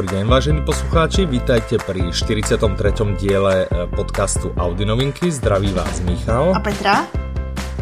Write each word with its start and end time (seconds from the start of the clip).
dobrý 0.00 0.16
deň, 0.16 0.32
vážení 0.32 0.60
poslucháči, 0.64 1.28
vítajte 1.28 1.76
pri 1.76 2.08
43. 2.08 2.56
diele 3.20 3.68
eh, 3.68 3.84
podcastu 3.92 4.48
Audi 4.56 4.88
Novinky. 4.88 5.28
Zdraví 5.28 5.76
vás 5.76 6.00
Michal. 6.00 6.56
A 6.56 6.60
Petra. 6.60 7.04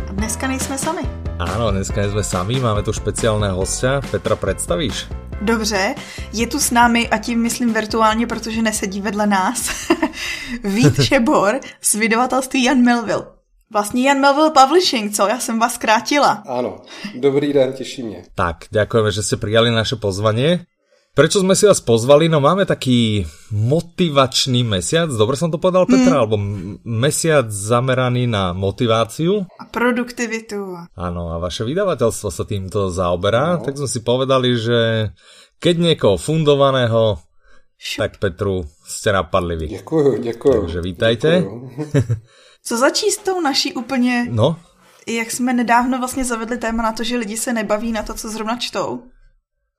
A 0.03 0.11
dneska 0.19 0.51
nejsme 0.51 0.75
sami. 0.75 1.07
Áno, 1.39 1.71
dneska 1.71 2.03
nejsme 2.03 2.27
sami, 2.27 2.59
máme 2.59 2.83
tu 2.83 2.91
špeciálného 2.91 3.55
hostia. 3.55 4.03
Petra, 4.03 4.35
představíš? 4.35 5.07
Dobře, 5.47 5.95
je 6.35 6.47
tu 6.51 6.59
s 6.59 6.75
námi 6.75 7.07
a 7.07 7.23
tím 7.23 7.39
myslím 7.39 7.71
virtuálně, 7.71 8.27
protože 8.27 8.67
nesedí 8.67 8.99
vedle 8.99 9.27
nás. 9.27 9.71
Vít 10.75 10.99
Šebor 11.07 11.63
z 11.79 11.95
vydavatelství 11.95 12.65
Jan 12.65 12.83
Melville. 12.83 13.27
Vlastně 13.71 14.11
Jan 14.11 14.19
Melville 14.19 14.51
Publishing, 14.51 15.15
co? 15.15 15.29
Já 15.29 15.39
jsem 15.39 15.59
vás 15.59 15.75
zkrátila. 15.75 16.43
Ano, 16.51 16.83
dobrý 17.15 17.53
den, 17.53 17.73
těší 17.73 18.03
mě. 18.03 18.27
Tak, 18.35 18.57
děkujeme, 18.71 19.13
že 19.13 19.23
jste 19.23 19.37
přijali 19.37 19.71
naše 19.71 19.97
pozvání. 19.97 20.67
Prečo 21.15 21.43
sme 21.43 21.59
si 21.59 21.67
vás 21.67 21.83
pozvali? 21.83 22.31
No 22.31 22.39
máme 22.39 22.63
taký 22.63 23.27
motivačný 23.51 24.63
mesiac, 24.63 25.11
dobre 25.11 25.35
som 25.35 25.51
to 25.51 25.59
povedal 25.59 25.83
Petra, 25.83 26.15
mm. 26.15 26.21
alebo 26.23 26.37
mesiac 26.87 27.51
zameraný 27.51 28.31
na 28.31 28.55
motiváciu. 28.55 29.43
A 29.59 29.65
produktivitu. 29.67 30.79
Áno, 30.95 31.23
a 31.35 31.43
vaše 31.43 31.67
vydavateľstvo 31.67 32.29
sa 32.31 32.45
týmto 32.47 32.95
zaoberá, 32.95 33.59
no. 33.59 33.67
tak 33.67 33.75
sme 33.75 33.91
si 33.91 34.01
povedali, 34.07 34.55
že 34.55 35.11
keď 35.59 35.75
niekoho 35.91 36.17
fundovaného, 36.17 37.19
Šup. 37.79 37.99
tak 37.99 38.19
Petru 38.19 38.67
ste 38.87 39.11
napadli 39.13 39.57
vy. 39.57 39.67
Děkuju, 39.69 40.23
děkuju. 40.23 40.61
Takže 40.61 40.81
vítajte. 40.81 41.45
Co 42.63 42.79
začít 42.79 43.11
s 43.11 43.19
tou 43.19 43.41
naší 43.41 43.75
úplně... 43.75 44.27
No? 44.31 44.57
Jak 45.09 45.31
jsme 45.31 45.53
nedávno 45.53 45.99
vlastně 45.99 46.25
zavedli 46.25 46.59
téma 46.59 46.83
na 46.83 46.93
to, 46.93 47.05
že 47.05 47.17
lidi 47.17 47.37
se 47.37 47.53
nebaví 47.53 47.93
na 47.93 48.03
to, 48.03 48.15
co 48.15 48.29
zrovna 48.29 48.57
čtou. 48.57 49.03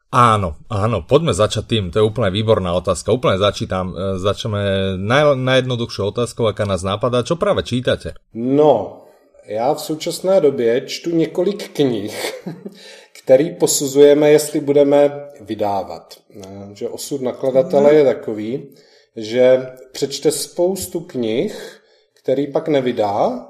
Áno, 0.10 0.58
áno, 0.74 1.06
poďme 1.06 1.38
začať 1.38 1.64
tým, 1.70 1.84
to 1.94 2.02
je 2.02 2.08
úplne 2.10 2.34
výborná 2.34 2.74
otázka. 2.74 3.14
Úplne 3.14 3.38
začítam, 3.38 3.94
e, 3.94 4.18
začneme 4.18 4.62
naj, 4.98 5.38
najjednoduchšou 5.38 6.10
otázkou, 6.10 6.50
aká 6.50 6.66
nás 6.66 6.82
napadá. 6.82 7.22
Čo 7.22 7.38
práve 7.38 7.62
čítate? 7.62 8.18
No, 8.34 9.06
já 9.46 9.74
v 9.74 9.82
současné 9.82 10.42
době 10.42 10.82
čtu 10.90 11.10
několik 11.10 11.70
knih, 11.70 12.44
který 13.24 13.56
posuzujeme, 13.56 14.32
jestli 14.32 14.60
budeme 14.60 15.30
vydávat. 15.42 16.18
E, 16.34 16.76
že 16.76 16.90
osud 16.90 17.22
nakladatele 17.22 17.94
je 17.94 18.04
takový, 18.06 18.68
že 19.16 19.68
přečte 19.92 20.32
spoustu 20.32 21.00
knih, 21.00 21.82
který 22.24 22.48
pak 22.48 22.68
nevydá 22.68 23.46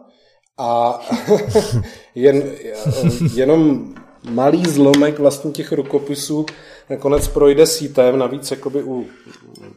a 0.57 0.99
jen, 2.15 2.43
jenom 3.33 3.93
malý 4.29 4.65
zlomek 4.65 5.19
vlastně 5.19 5.51
těch 5.51 5.71
rukopisů 5.71 6.45
nakonec 6.89 7.27
projde 7.27 7.65
sítem, 7.65 8.19
navíc 8.19 8.51
jakoby 8.51 8.83
u 8.83 9.07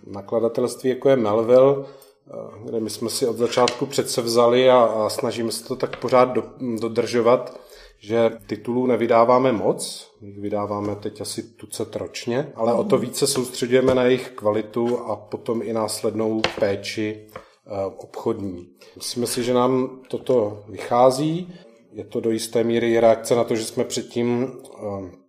nakladatelství, 0.06 0.90
jako 0.90 1.08
je 1.08 1.16
Melville, 1.16 1.76
eh, 1.84 2.32
kde 2.64 2.80
my 2.80 2.90
jsme 2.90 3.10
si 3.10 3.26
od 3.26 3.36
začátku 3.36 3.86
přece 3.86 4.22
vzali 4.22 4.70
a, 4.70 4.78
a 4.78 5.08
snažíme 5.08 5.52
se 5.52 5.64
to 5.64 5.76
tak 5.76 5.96
pořád 5.96 6.24
do, 6.24 6.44
dodržovat, 6.80 7.60
že 7.98 8.30
titulů 8.46 8.86
nevydáváme 8.86 9.52
moc, 9.52 10.10
vydáváme 10.20 10.96
teď 10.96 11.20
asi 11.20 11.42
tucet 11.42 11.96
ročně, 11.96 12.52
ale 12.54 12.74
o 12.74 12.84
to 12.84 12.98
více 12.98 13.26
soustředujeme 13.26 13.94
na 13.94 14.04
jejich 14.04 14.30
kvalitu 14.30 14.98
a 14.98 15.16
potom 15.16 15.62
i 15.62 15.72
následnou 15.72 16.42
péči 16.60 17.26
Eh, 17.66 17.84
obchodní. 17.84 18.68
Myslíme 18.96 19.26
si, 19.26 19.44
že 19.44 19.54
nám 19.54 20.00
toto 20.08 20.64
vychází. 20.68 21.54
Je 21.92 22.04
to 22.04 22.20
do 22.20 22.30
jisté 22.30 22.64
míry 22.64 23.00
reakce 23.00 23.34
na 23.34 23.44
to, 23.44 23.56
že 23.56 23.64
jsme 23.64 23.84
předtím 23.84 24.48
eh, 24.48 25.22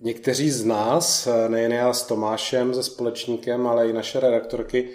někteří 0.00 0.50
z 0.50 0.64
nás, 0.64 1.28
nejen 1.48 1.72
já 1.72 1.92
s 1.92 2.06
Tomášem, 2.06 2.74
se 2.74 2.82
společníkem, 2.82 3.66
ale 3.66 3.88
i 3.88 3.92
naše 3.92 4.20
redaktorky, 4.20 4.88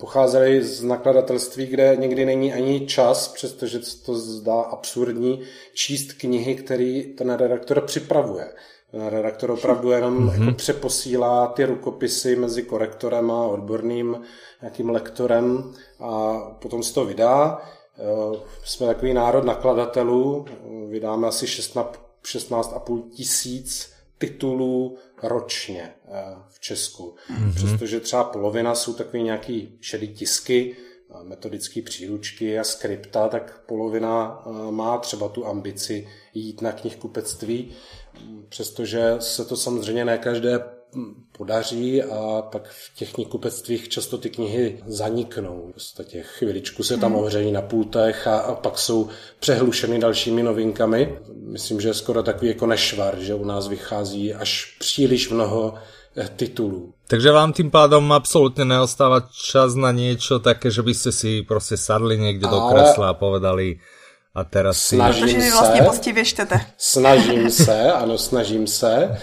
pocházeli 0.00 0.64
z 0.64 0.82
nakladatelství, 0.82 1.66
kde 1.66 1.96
někdy 1.96 2.24
není 2.26 2.52
ani 2.52 2.86
čas, 2.86 3.28
přestože 3.28 3.78
to 4.06 4.14
zdá 4.14 4.60
absurdní, 4.60 5.42
číst 5.74 6.12
knihy, 6.12 6.54
které 6.54 7.02
ten 7.18 7.30
redaktor 7.30 7.80
připravuje. 7.80 8.52
Ten 8.90 9.06
redaktor 9.06 9.50
opravdu 9.50 9.90
jenom 9.90 10.28
mm-hmm. 10.28 10.40
jako 10.40 10.56
přeposílá 10.56 11.46
ty 11.46 11.64
rukopisy 11.64 12.36
mezi 12.36 12.62
korektorem 12.62 13.30
a 13.30 13.46
odborným 13.46 14.20
nějakým 14.62 14.90
lektorem 14.90 15.72
a 16.00 16.38
potom 16.62 16.82
se 16.82 16.94
to 16.94 17.04
vydá. 17.04 17.60
Eh, 17.98 18.38
jsme 18.64 18.86
takový 18.86 19.14
národ 19.14 19.44
nakladatelů, 19.44 20.46
vydáme 20.88 21.28
asi 21.28 21.46
16,5 21.46 23.10
tisíc 23.10 23.92
titulů 24.18 24.96
ročně 25.22 25.94
eh, 26.08 26.36
v 26.48 26.60
Česku. 26.60 27.14
Mm-hmm. 27.30 27.54
Přestože 27.54 28.00
třeba 28.00 28.24
polovina 28.24 28.74
jsou 28.74 28.94
takové 28.94 29.22
nějaký 29.22 29.78
šedý 29.80 30.08
tisky, 30.08 30.76
metodické 31.22 31.82
příručky 31.82 32.58
a 32.58 32.64
skripta, 32.64 33.28
tak 33.28 33.60
polovina 33.66 34.42
eh, 34.46 34.72
má 34.72 34.98
třeba 34.98 35.28
tu 35.28 35.46
ambici 35.46 36.08
jít 36.34 36.62
na 36.62 36.72
knihkupectví, 36.72 37.72
přestože 38.48 39.16
se 39.18 39.44
to 39.44 39.56
samozřejmě 39.56 40.04
ne 40.04 40.18
každé 40.18 40.75
podaří 41.32 42.02
a 42.02 42.42
pak 42.52 42.68
v 42.68 42.96
těch 42.96 43.12
knihkupectvích 43.12 43.88
často 43.88 44.18
ty 44.18 44.30
knihy 44.30 44.82
zaniknou. 44.86 45.68
V 45.70 45.72
podstatě 45.72 46.22
chviličku 46.22 46.82
se 46.82 46.96
tam 46.96 47.12
hmm. 47.12 47.20
ohřejí 47.20 47.52
na 47.52 47.62
pultech 47.62 48.26
a, 48.26 48.38
a 48.38 48.54
pak 48.54 48.78
jsou 48.78 49.08
přehlušeny 49.40 49.98
dalšími 49.98 50.42
novinkami. 50.42 51.18
Myslím, 51.52 51.80
že 51.80 51.88
je 51.88 51.94
skoro 51.94 52.22
takový 52.22 52.48
jako 52.48 52.66
nešvar, 52.66 53.18
že 53.18 53.34
u 53.34 53.44
nás 53.44 53.68
vychází 53.68 54.34
až 54.34 54.76
příliš 54.78 55.30
mnoho 55.30 55.74
eh, 56.16 56.28
titulů. 56.36 56.92
Takže 57.08 57.30
vám 57.30 57.52
tím 57.52 57.70
pádom 57.70 58.12
absolutně 58.12 58.64
neostává 58.64 59.28
čas 59.50 59.74
na 59.74 59.92
něco 59.92 60.38
také, 60.38 60.70
že 60.70 60.82
byste 60.82 61.12
si 61.12 61.42
prostě 61.42 61.76
sadli 61.76 62.18
někde 62.18 62.48
do 62.48 62.60
kresla 62.60 63.08
a 63.08 63.14
povedali 63.14 63.78
a 64.36 64.44
teraz 64.44 64.78
si... 64.78 64.96
Snažím 64.96 65.42
se, 65.42 65.50
vlastně 65.50 65.82
poctivě 65.82 66.24
Snažím 66.78 67.50
se, 67.50 67.92
ano, 67.92 68.18
snažím 68.18 68.66
se. 68.66 69.18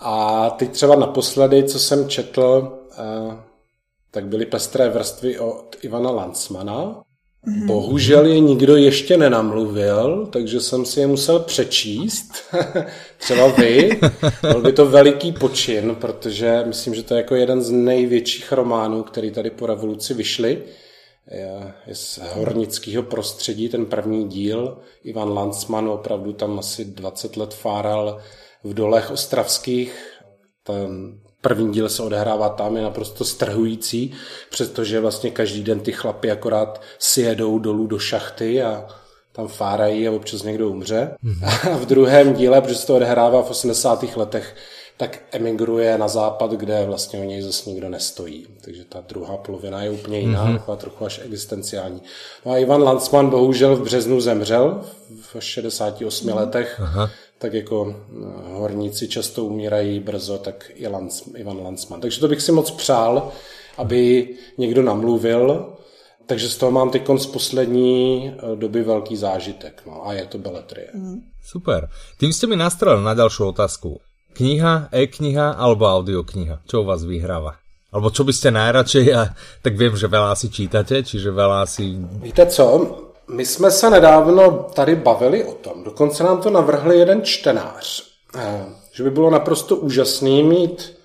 A 0.00 0.50
teď 0.50 0.70
třeba 0.70 0.96
naposledy, 0.96 1.64
co 1.64 1.78
jsem 1.78 2.08
četl, 2.08 2.78
eh, 2.92 3.36
tak 4.10 4.26
byly 4.26 4.46
pestré 4.46 4.88
vrstvy 4.88 5.38
od 5.38 5.76
Ivana 5.82 6.10
Landsmana. 6.10 7.02
Mm-hmm. 7.46 7.66
Bohužel 7.66 8.26
je 8.26 8.40
nikdo 8.40 8.76
ještě 8.76 9.16
nenamluvil, 9.16 10.26
takže 10.26 10.60
jsem 10.60 10.84
si 10.84 11.00
je 11.00 11.06
musel 11.06 11.40
přečíst. 11.40 12.32
třeba 13.18 13.46
vy. 13.48 14.00
Byl 14.42 14.60
by 14.62 14.72
to 14.72 14.86
veliký 14.86 15.32
počin, 15.32 15.94
protože 15.94 16.62
myslím, 16.66 16.94
že 16.94 17.02
to 17.02 17.14
je 17.14 17.18
jako 17.18 17.34
jeden 17.34 17.62
z 17.62 17.70
největších 17.70 18.52
románů, 18.52 19.02
který 19.02 19.30
tady 19.30 19.50
po 19.50 19.66
revoluci 19.66 20.14
vyšly. 20.14 20.62
Je, 21.30 21.72
je 21.86 21.94
z 21.94 22.20
hornického 22.34 23.02
prostředí, 23.02 23.68
ten 23.68 23.86
první 23.86 24.28
díl. 24.28 24.78
Ivan 25.04 25.32
Landsman 25.32 25.88
opravdu 25.88 26.32
tam 26.32 26.58
asi 26.58 26.84
20 26.84 27.36
let 27.36 27.54
fáral 27.54 28.20
v 28.64 28.74
dolech 28.74 29.10
ostravských. 29.10 30.20
Ten 30.62 31.20
první 31.40 31.72
díl 31.72 31.88
se 31.88 32.02
odehrává 32.02 32.48
tam, 32.48 32.76
je 32.76 32.82
naprosto 32.82 33.24
strhující, 33.24 34.12
přestože 34.50 35.00
vlastně 35.00 35.30
každý 35.30 35.62
den 35.62 35.80
ty 35.80 35.92
chlapy 35.92 36.30
akorát 36.30 36.82
si 36.98 37.20
jedou 37.20 37.58
dolů 37.58 37.86
do 37.86 37.98
šachty 37.98 38.62
a 38.62 38.86
tam 39.32 39.48
fárají 39.48 40.08
a 40.08 40.12
občas 40.12 40.42
někdo 40.42 40.68
umře. 40.68 41.10
Mm-hmm. 41.24 41.70
A 41.72 41.76
v 41.76 41.86
druhém 41.86 42.34
díle, 42.34 42.60
protože 42.60 42.74
se 42.74 42.86
to 42.86 42.96
odehrává 42.96 43.42
v 43.42 43.50
80. 43.50 44.16
letech, 44.16 44.56
tak 44.96 45.18
emigruje 45.32 45.98
na 45.98 46.08
západ, 46.08 46.52
kde 46.52 46.84
vlastně 46.86 47.20
o 47.20 47.24
něj 47.24 47.42
zase 47.42 47.70
nikdo 47.70 47.88
nestojí. 47.88 48.46
Takže 48.64 48.84
ta 48.84 49.00
druhá 49.08 49.36
polovina 49.36 49.82
je 49.82 49.90
úplně 49.90 50.20
jiná, 50.20 50.46
mm-hmm. 50.46 50.58
taková 50.58 50.76
trochu 50.76 51.04
až 51.04 51.20
existenciální. 51.24 52.02
No 52.46 52.52
a 52.52 52.58
Ivan 52.58 52.82
Landsman 52.82 53.30
bohužel 53.30 53.76
v 53.76 53.82
březnu 53.82 54.20
zemřel 54.20 54.80
v 55.20 55.36
68 55.40 56.28
mm-hmm. 56.28 56.36
letech. 56.36 56.80
Aha 56.80 57.10
tak 57.40 57.52
jako 57.54 57.94
eh, 57.94 58.24
horníci 58.52 59.08
často 59.08 59.44
umírají 59.44 60.00
brzo, 60.00 60.38
tak 60.38 60.70
i 60.74 60.86
Lanz, 60.86 61.22
Ivan 61.34 61.62
Landsman. 61.62 62.00
Takže 62.00 62.20
to 62.20 62.28
bych 62.28 62.42
si 62.42 62.52
moc 62.52 62.70
přál, 62.70 63.32
aby 63.76 64.28
někdo 64.58 64.82
namluvil, 64.82 65.72
takže 66.26 66.48
z 66.48 66.56
toho 66.56 66.72
mám 66.72 66.90
teď 66.90 67.02
z 67.16 67.26
poslední 67.26 68.28
eh, 68.28 68.56
doby 68.56 68.82
velký 68.82 69.16
zážitek. 69.16 69.82
No, 69.86 70.06
a 70.06 70.12
je 70.12 70.26
to 70.26 70.38
beletrie. 70.38 70.88
Mm. 70.94 71.20
Super. 71.44 71.88
Tím 72.20 72.32
jste 72.32 72.46
mi 72.46 72.56
nastrelil 72.56 73.02
na 73.02 73.14
další 73.14 73.42
otázku. 73.42 74.00
Kniha, 74.32 74.88
e-kniha 74.92 75.50
alebo 75.50 75.90
audiokniha? 75.90 76.62
Čo 76.66 76.82
u 76.82 76.84
vás 76.84 77.02
vyhráva? 77.02 77.58
Alebo 77.90 78.14
čo 78.14 78.22
byste 78.22 78.54
najradšej? 78.54 79.06
A 79.10 79.34
tak 79.66 79.74
vím, 79.74 79.98
že 79.98 80.06
veľa 80.06 80.38
si 80.38 80.46
čítate, 80.54 81.02
čiže 81.02 81.34
veľa 81.34 81.66
si... 81.66 81.98
Víte 82.22 82.46
co? 82.46 82.66
My 83.34 83.46
jsme 83.46 83.70
se 83.70 83.90
nedávno 83.90 84.50
tady 84.74 84.96
bavili 84.96 85.44
o 85.44 85.52
tom, 85.52 85.84
dokonce 85.84 86.24
nám 86.24 86.40
to 86.40 86.50
navrhli 86.50 86.98
jeden 86.98 87.24
čtenář, 87.24 88.02
eh, 88.36 88.64
že 88.92 89.02
by 89.02 89.10
bylo 89.10 89.30
naprosto 89.30 89.76
úžasný 89.76 90.42
mít 90.42 90.96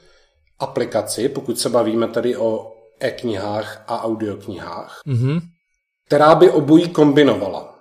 aplikaci, 0.60 1.30
pokud 1.30 1.60
se 1.60 1.70
bavíme 1.70 2.08
tady 2.08 2.38
o 2.38 2.72
e-knihách 3.00 3.84
a 3.88 4.04
audioknihách, 4.04 5.02
mm-hmm. 5.08 5.42
která 6.06 6.36
by 6.36 6.50
obojí 6.50 6.90
kombinovala. 6.90 7.76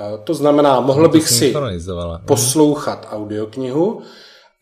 Eh, 0.00 0.18
to 0.24 0.34
znamená, 0.34 0.80
mohl 0.80 1.08
bych 1.08 1.28
si 1.28 1.54
poslouchat 2.26 3.08
audioknihu 3.10 4.02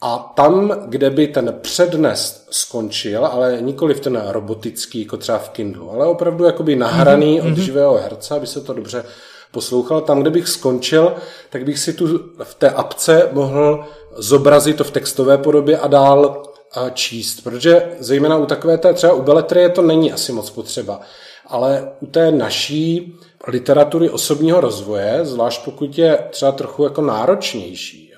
A 0.04 0.32
tam, 0.34 0.72
kde 0.86 1.10
by 1.10 1.26
ten 1.26 1.54
přednes 1.60 2.46
skončil, 2.50 3.26
ale 3.26 3.58
nikoli 3.60 3.94
v 3.94 4.00
ten 4.00 4.22
robotický, 4.28 5.00
jako 5.00 5.16
třeba 5.16 5.38
v 5.38 5.48
Kindlu, 5.48 5.90
ale 5.90 6.06
opravdu 6.06 6.44
jakoby 6.44 6.76
nahraný 6.76 7.40
mm-hmm. 7.40 7.52
od 7.52 7.58
živého 7.58 7.94
herce, 7.94 8.34
aby 8.34 8.46
se 8.46 8.60
to 8.60 8.72
dobře 8.72 9.04
poslouchal. 9.52 10.00
Tam, 10.00 10.20
kde 10.20 10.30
bych 10.30 10.48
skončil, 10.48 11.14
tak 11.50 11.64
bych 11.64 11.78
si 11.78 11.92
tu 11.92 12.20
v 12.42 12.54
té 12.54 12.70
apce 12.70 13.28
mohl 13.32 13.84
zobrazit 14.16 14.76
to 14.76 14.84
v 14.84 14.90
textové 14.90 15.38
podobě 15.38 15.78
a 15.78 15.86
dál 15.86 16.42
číst, 16.94 17.40
protože 17.40 17.88
zejména 17.98 18.36
u 18.36 18.46
takové 18.46 18.78
té 18.78 18.94
třeba 18.94 19.12
u 19.12 19.22
beletrie 19.22 19.68
to 19.68 19.82
není 19.82 20.12
asi 20.12 20.32
moc 20.32 20.50
potřeba, 20.50 21.00
ale 21.46 21.92
u 22.00 22.06
té 22.06 22.30
naší 22.30 23.18
literatury 23.48 24.10
osobního 24.10 24.60
rozvoje, 24.60 25.20
zvlášť 25.22 25.64
pokud 25.64 25.98
je 25.98 26.18
třeba 26.30 26.52
trochu 26.52 26.84
jako 26.84 27.02
náročnější, 27.02 28.11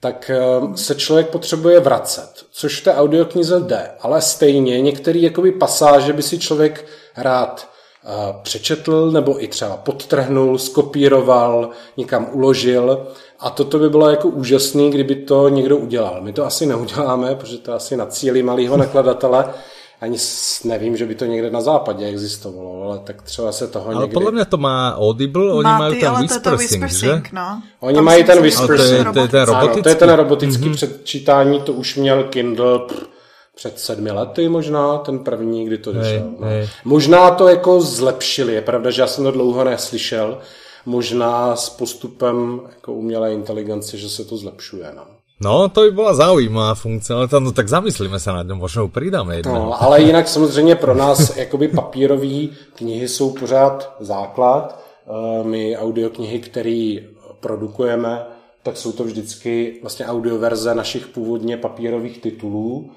tak 0.00 0.30
eh, 0.30 0.76
se 0.76 0.94
člověk 0.94 1.28
potřebuje 1.28 1.80
vracet, 1.80 2.30
což 2.50 2.80
v 2.80 2.84
té 2.84 2.94
audioknize 2.94 3.60
jde, 3.60 3.90
ale 4.00 4.20
stejně 4.20 4.80
některé 4.80 5.18
jakoby 5.18 5.52
pasáže 5.52 6.12
by 6.12 6.22
si 6.22 6.38
člověk 6.38 6.86
rád 7.16 7.68
eh, 8.04 8.08
přečetl 8.42 9.10
nebo 9.10 9.44
i 9.44 9.48
třeba 9.48 9.76
podtrhnul, 9.76 10.58
skopíroval, 10.58 11.70
někam 11.96 12.28
uložil 12.32 13.06
a 13.38 13.50
toto 13.50 13.78
by 13.78 13.90
bylo 13.90 14.10
jako 14.10 14.28
úžasný, 14.28 14.90
kdyby 14.90 15.14
to 15.14 15.48
někdo 15.48 15.76
udělal. 15.76 16.18
My 16.20 16.32
to 16.32 16.44
asi 16.44 16.66
neuděláme, 16.66 17.34
protože 17.34 17.58
to 17.58 17.72
asi 17.72 17.96
na 17.96 18.06
cíli 18.06 18.42
malého 18.42 18.76
nakladatele, 18.76 19.54
ani 20.00 20.18
nevím, 20.64 20.96
že 20.96 21.06
by 21.06 21.14
to 21.14 21.24
někde 21.24 21.50
na 21.50 21.60
západě 21.60 22.06
existovalo, 22.06 22.82
ale 22.82 22.98
tak 22.98 23.22
třeba 23.22 23.52
se 23.52 23.66
toho 23.66 23.86
ale 23.86 23.94
někdy... 23.94 24.14
podle 24.14 24.30
mě 24.30 24.44
to 24.44 24.56
má 24.56 24.96
Audible, 24.98 25.52
oni 25.52 25.64
má 25.64 25.78
mají 25.78 26.00
ten 26.00 26.14
Whisper 26.14 26.58
Sync, 26.58 26.92
že? 26.92 27.22
No. 27.32 27.62
Oni 27.80 27.94
Tam 27.94 28.04
mají 28.04 28.24
ten 28.24 28.42
Whisper 28.42 28.80
Sync. 28.80 28.88
To 28.88 28.94
je, 28.96 29.12
to 29.12 29.18
je 29.20 29.28
ten 29.28 29.42
robotický? 29.42 29.72
Ano, 29.72 29.82
to 29.82 29.88
je 29.88 29.94
ten 29.94 30.10
robotický 30.10 30.64
mm-hmm. 30.64 30.74
předčítání, 30.74 31.60
to 31.60 31.72
už 31.72 31.96
měl 31.96 32.24
Kindle 32.24 32.78
pff, 32.78 33.08
před 33.56 33.80
sedmi 33.80 34.10
lety 34.10 34.48
možná, 34.48 34.98
ten 34.98 35.18
první, 35.18 35.66
kdy 35.66 35.78
to 35.78 35.92
vyšel. 35.92 36.30
No. 36.40 36.46
Možná 36.84 37.30
to 37.30 37.48
jako 37.48 37.80
zlepšili, 37.80 38.54
je 38.54 38.62
pravda, 38.62 38.90
že 38.90 39.02
já 39.02 39.06
jsem 39.06 39.24
to 39.24 39.30
dlouho 39.30 39.64
neslyšel, 39.64 40.38
možná 40.86 41.56
s 41.56 41.70
postupem 41.70 42.60
jako 42.70 42.92
umělé 42.92 43.32
inteligence, 43.32 43.96
že 43.96 44.08
se 44.08 44.24
to 44.24 44.36
zlepšuje. 44.36 44.92
No. 44.96 45.17
No, 45.40 45.68
to 45.68 45.80
by 45.80 45.90
byla 45.90 46.14
zaujímavá 46.14 46.74
funkce, 46.74 47.14
ale 47.14 47.28
tam, 47.28 47.44
no, 47.44 47.52
tak 47.52 47.68
zamyslíme 47.68 48.20
se 48.20 48.32
nad 48.32 48.46
tím, 48.46 48.56
možná 48.56 48.88
přidáme 48.88 49.36
jednou. 49.36 49.54
No, 49.54 49.82
ale 49.82 50.00
jinak 50.02 50.28
samozřejmě 50.28 50.74
pro 50.74 50.94
nás 50.94 51.36
jakoby 51.36 51.68
papírové 51.68 52.46
knihy 52.74 53.08
jsou 53.08 53.30
pořád 53.30 53.96
základ. 54.00 54.84
Eh, 55.06 55.44
my 55.44 55.76
audioknihy, 55.76 56.38
které 56.38 56.96
produkujeme, 57.40 58.26
tak 58.62 58.76
jsou 58.76 58.92
to 58.92 59.04
vždycky 59.04 59.78
vlastně 59.82 60.06
audioverze 60.06 60.74
našich 60.74 61.06
původně 61.06 61.56
papírových 61.56 62.18
titulů. 62.18 62.90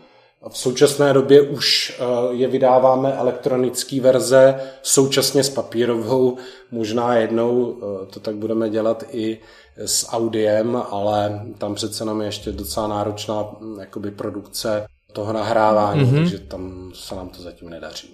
V 0.50 0.58
současné 0.58 1.14
době 1.14 1.42
už 1.42 1.96
eh, 2.00 2.04
je 2.32 2.48
vydáváme 2.48 3.14
elektronické 3.14 4.02
verze 4.02 4.56
současně 4.82 5.44
s 5.44 5.50
papírovou. 5.50 6.38
Možná 6.72 7.16
jednou 7.16 7.78
eh, 7.78 8.06
to 8.06 8.20
tak 8.20 8.36
budeme 8.36 8.70
dělat 8.70 9.04
i 9.12 9.40
s 9.78 10.10
audiem, 10.10 10.76
ale 10.92 11.42
tam 11.58 11.76
přece 11.76 12.06
nám 12.06 12.22
je 12.22 12.28
ještě 12.28 12.52
docela 12.52 12.88
náročná 12.88 13.46
hm, 13.62 13.80
jakoby 13.80 14.12
produkce 14.12 14.88
toho 15.14 15.34
nahrávání, 15.34 16.02
mm-hmm. 16.02 16.16
takže 16.16 16.40
tam 16.40 16.92
se 16.94 17.16
nám 17.16 17.30
to 17.30 17.42
zatím 17.42 17.70
nedaří. 17.70 18.08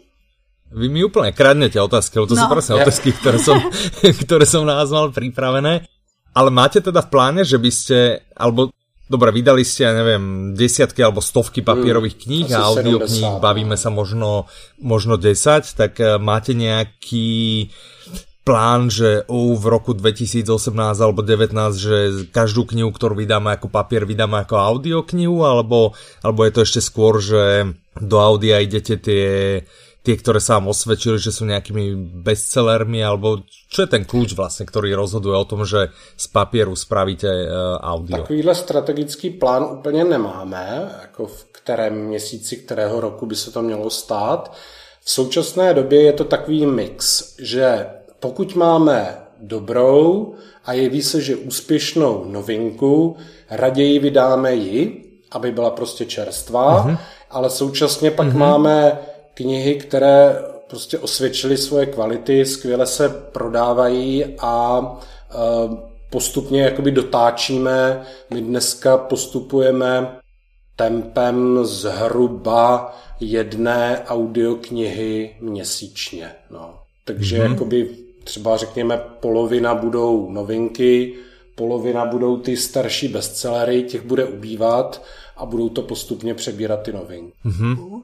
Vy 0.71 0.89
mi 0.89 1.03
úplně 1.03 1.31
kradnete 1.31 1.81
otázky, 1.81 2.13
to 2.13 2.35
no. 2.35 2.35
jsou 2.35 2.47
prostě 2.47 2.73
otázky, 2.73 3.11
které 3.11 3.39
jsem, 3.39 3.61
které 4.23 4.45
jsem 4.45 4.65
nás 4.65 4.89
mal 4.91 5.11
připravené. 5.11 5.87
Ale 6.35 6.51
máte 6.51 6.81
teda 6.81 7.01
v 7.01 7.09
pláne, 7.09 7.45
že 7.45 7.57
byste, 7.57 8.19
alebo 8.37 8.69
Dobre, 9.07 9.31
vydali 9.31 9.63
ste, 9.63 9.87
ja 9.87 9.95
neviem, 9.95 10.51
desiatky 10.51 10.99
alebo 10.99 11.23
stovky 11.23 11.63
papierových 11.63 12.19
mm, 12.19 12.21
kníh 12.27 12.47
a 12.51 12.67
audiokníh, 12.67 13.39
bavíme 13.39 13.79
sa 13.79 13.87
možno, 13.87 14.51
možno 14.83 15.15
10, 15.15 15.63
tak 15.79 15.95
uh, 16.03 16.19
máte 16.19 16.51
nejaký 16.51 17.71
plán, 18.47 18.87
že 18.87 19.27
uh, 19.27 19.59
v 19.59 19.65
roku 19.67 19.91
2018 19.91 20.47
alebo 21.03 21.19
2019, 21.19 21.75
že 21.75 21.97
každú 22.31 22.63
knihu, 22.71 22.95
ktorú 22.95 23.19
vydáme 23.19 23.51
ako 23.59 23.67
papier, 23.67 24.07
vydáme 24.07 24.47
ako 24.47 24.55
audioknihu, 24.55 25.43
alebo, 25.43 25.91
alebo 26.23 26.47
je 26.47 26.51
to 26.55 26.59
ešte 26.63 26.79
skôr, 26.79 27.19
že 27.19 27.75
do 27.99 28.17
audia 28.23 28.63
idete 28.63 28.95
tie 28.95 29.27
tie, 30.07 30.15
ktoré 30.15 30.39
sa 30.39 30.55
vám 30.55 30.71
osvedčili, 30.71 31.19
že 31.19 31.35
sú 31.35 31.43
nejakými 31.43 32.15
bestsellermi, 32.23 33.03
alebo 33.03 33.43
čo 33.43 33.83
je 33.83 33.91
ten 33.91 34.07
kľúč 34.07 34.39
vlastně, 34.39 34.63
ktorý 34.63 34.95
rozhoduje 34.95 35.35
o 35.35 35.43
tom, 35.43 35.67
že 35.67 35.91
z 36.15 36.25
papieru 36.31 36.79
spravíte 36.79 37.27
uh, 37.27 37.75
audio? 37.83 38.23
Takovýhle 38.23 38.55
strategický 38.55 39.29
plán 39.29 39.63
úplně 39.63 40.03
nemáme, 40.03 40.91
jako 41.01 41.27
v 41.27 41.45
kterém 41.51 42.07
měsíci, 42.07 42.57
kterého 42.57 43.01
roku 43.01 43.25
by 43.25 43.35
se 43.35 43.51
to 43.51 43.61
mělo 43.61 43.89
stát. 43.89 44.55
V 45.03 45.11
současné 45.11 45.73
době 45.73 46.01
je 46.01 46.13
to 46.13 46.23
takový 46.23 46.65
mix, 46.65 47.35
že 47.39 47.85
pokud 48.19 48.55
máme 48.55 49.17
dobrou 49.39 50.33
a 50.65 50.73
jeví 50.73 51.01
se, 51.01 51.21
že 51.21 51.35
úspěšnou 51.35 52.25
novinku, 52.25 53.17
raději 53.49 53.99
vydáme 53.99 54.53
ji, 54.53 55.03
aby 55.31 55.51
byla 55.51 55.69
prostě 55.69 56.05
čerstvá, 56.05 56.87
mm-hmm. 56.87 56.97
ale 57.29 57.49
současně 57.49 58.11
pak 58.11 58.27
mm-hmm. 58.27 58.37
máme 58.37 58.99
knihy, 59.33 59.75
které 59.75 60.35
prostě 60.67 60.99
osvědčily 60.99 61.57
svoje 61.57 61.85
kvality, 61.85 62.45
skvěle 62.45 62.85
se 62.85 63.09
prodávají 63.09 64.25
a 64.39 64.81
e, 64.81 65.35
postupně 66.09 66.61
jakoby 66.61 66.91
dotáčíme. 66.91 68.05
My 68.33 68.41
dneska 68.41 68.97
postupujeme 68.97 70.17
tempem 70.75 71.59
zhruba 71.65 72.95
jedné 73.19 74.03
audioknihy 74.07 75.35
měsíčně. 75.39 76.31
No. 76.51 76.79
Takže 77.05 77.37
mm-hmm. 77.37 77.51
jakoby 77.51 78.06
třeba 78.27 78.57
řekněme 78.57 78.99
polovina 79.19 79.75
budou 79.75 80.31
novinky, 80.31 81.15
polovina 81.55 82.05
budou 82.05 82.37
ty 82.37 82.57
starší 82.57 83.07
bestsellery, 83.07 83.83
těch 83.83 84.03
bude 84.05 84.25
ubývat 84.25 85.01
a 85.37 85.45
budou 85.45 85.69
to 85.69 85.81
postupně 85.81 86.33
přebírat 86.33 86.81
ty 86.83 86.93
novinky. 86.93 87.33
Mm-hmm. 87.45 88.01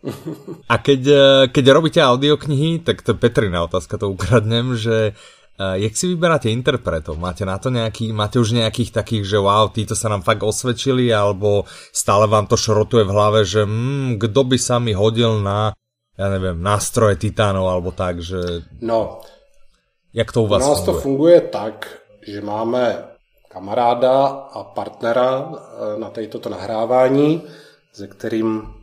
A 0.70 0.78
keď, 0.78 1.02
eh, 1.08 1.48
keď 1.52 1.66
robíte 1.68 2.00
audioknihy, 2.00 2.80
tak 2.80 3.02
to 3.04 3.12
je 3.12 3.20
Petrina 3.20 3.64
otázka, 3.64 4.00
to 4.00 4.10
ukradnem, 4.10 4.80
že 4.80 5.12
uh, 5.60 5.76
jak 5.76 5.94
si 5.98 6.08
vyberáte 6.08 6.50
interpretov? 6.50 7.20
Máte 7.20 7.46
na 7.46 7.58
to 7.58 7.70
nějaký, 7.70 8.14
máte 8.14 8.40
už 8.40 8.52
nějakých 8.64 8.92
takých, 8.92 9.24
že 9.28 9.38
wow, 9.38 9.70
títo 9.70 9.96
sa 9.96 10.10
nám 10.10 10.22
fakt 10.24 10.44
osvedčili, 10.44 11.14
alebo 11.14 11.66
stále 11.92 12.32
vám 12.32 12.48
to 12.48 12.56
šrotuje 12.58 13.04
v 13.04 13.14
hlave, 13.14 13.40
že 13.46 13.66
mm, 13.66 14.24
kdo 14.24 14.42
by 14.44 14.58
sa 14.58 14.80
mi 14.80 14.96
hodil 14.96 15.42
na, 15.44 15.76
ja 16.18 16.28
nevím, 16.30 16.62
nástroje 16.62 17.18
titánov, 17.18 17.70
alebo 17.70 17.92
tak, 17.92 18.22
že... 18.22 18.66
No, 18.82 19.22
jak 20.14 20.32
to 20.32 20.44
u 20.44 20.48
vás 20.48 20.64
u 20.64 20.70
nás 20.70 20.78
funguje? 20.78 20.96
to 20.96 21.02
funguje 21.02 21.42
tak, 21.42 22.00
že 22.28 22.42
máme 22.42 23.04
kamaráda 23.50 24.26
a 24.28 24.64
partnera 24.64 25.52
eh, 25.54 26.00
na 26.00 26.12
toto 26.30 26.50
nahrávání, 26.50 27.42
se 27.94 28.08
kterým 28.08 28.74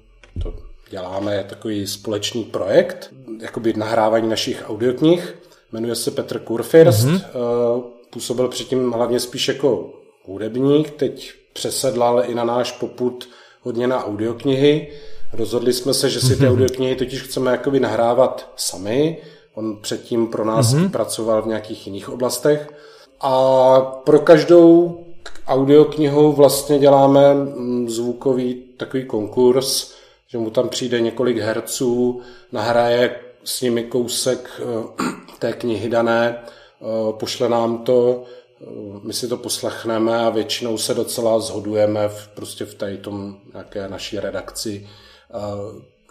to 0.43 0.55
děláme, 0.91 1.35
je 1.35 1.45
takový 1.45 1.87
společný 1.87 2.45
projekt, 2.45 3.11
jakoby 3.41 3.73
nahrávání 3.73 4.29
našich 4.29 4.65
audioknih. 4.69 5.37
Jmenuje 5.73 5.95
se 5.95 6.11
Petr 6.11 6.39
Kurfirst, 6.39 7.07
mm-hmm. 7.07 7.83
působil 8.11 8.49
předtím 8.49 8.93
hlavně 8.93 9.21
spíš 9.21 9.49
jako 9.49 9.91
hudebník, 10.25 10.91
teď 10.91 11.33
přesedlal 11.53 12.23
i 12.27 12.35
na 12.35 12.45
náš 12.45 12.73
poput 12.73 13.29
hodně 13.63 13.87
na 13.87 14.05
audioknihy. 14.05 14.89
Rozhodli 15.33 15.73
jsme 15.73 15.95
se, 15.95 16.11
že 16.11 16.21
si 16.21 16.37
ty 16.37 16.43
mhm. 16.43 16.53
audioknihy 16.53 16.97
totiž 16.97 17.23
chceme 17.23 17.51
jakoby 17.51 17.81
nahrávat 17.81 18.53
sami. 18.57 19.19
On 19.55 19.77
předtím 19.77 20.27
pro 20.27 20.45
nás 20.45 20.75
mm-hmm. 20.75 20.91
pracoval 20.91 21.43
v 21.43 21.47
nějakých 21.47 21.87
jiných 21.87 22.09
oblastech. 22.09 22.73
A 23.21 23.81
pro 23.81 24.19
každou 24.19 24.99
audioknihu 25.47 26.33
vlastně 26.33 26.79
děláme 26.79 27.35
mm, 27.35 27.91
zvukový 27.91 28.55
takový 28.77 29.05
konkurs, 29.05 29.95
že 30.27 30.39
mu 30.39 30.51
tam 30.51 30.69
přijde 30.69 31.01
několik 31.01 31.39
herců, 31.39 32.21
nahraje 32.53 33.21
s 33.45 33.61
nimi 33.61 33.85
kousek 33.85 34.61
eh, 34.61 35.05
té 35.39 35.53
knihy 35.53 35.89
dané, 35.89 36.37
eh, 36.37 37.13
pošle 37.13 37.49
nám 37.49 37.79
to, 37.79 38.25
eh, 38.61 38.65
my 39.03 39.13
si 39.13 39.29
to 39.29 39.37
poslechneme 39.37 40.19
a 40.19 40.31
většinou 40.31 40.79
se 40.79 40.95
docela 40.95 41.41
zhodujeme 41.41 42.09
v, 42.09 42.29
prostě 42.29 42.65
v 42.65 42.75
té 42.75 42.97
tom 42.97 43.37
nějaké 43.53 43.89
naší 43.89 44.21
redakci, 44.21 44.89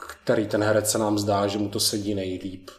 který 0.10 0.48
ten 0.48 0.64
herec 0.64 0.92
se 0.92 0.98
nám 0.98 1.20
zdá, 1.20 1.48
že 1.48 1.58
mu 1.58 1.70
to 1.70 1.80
sedí 1.80 2.16
nejlíp 2.16 2.70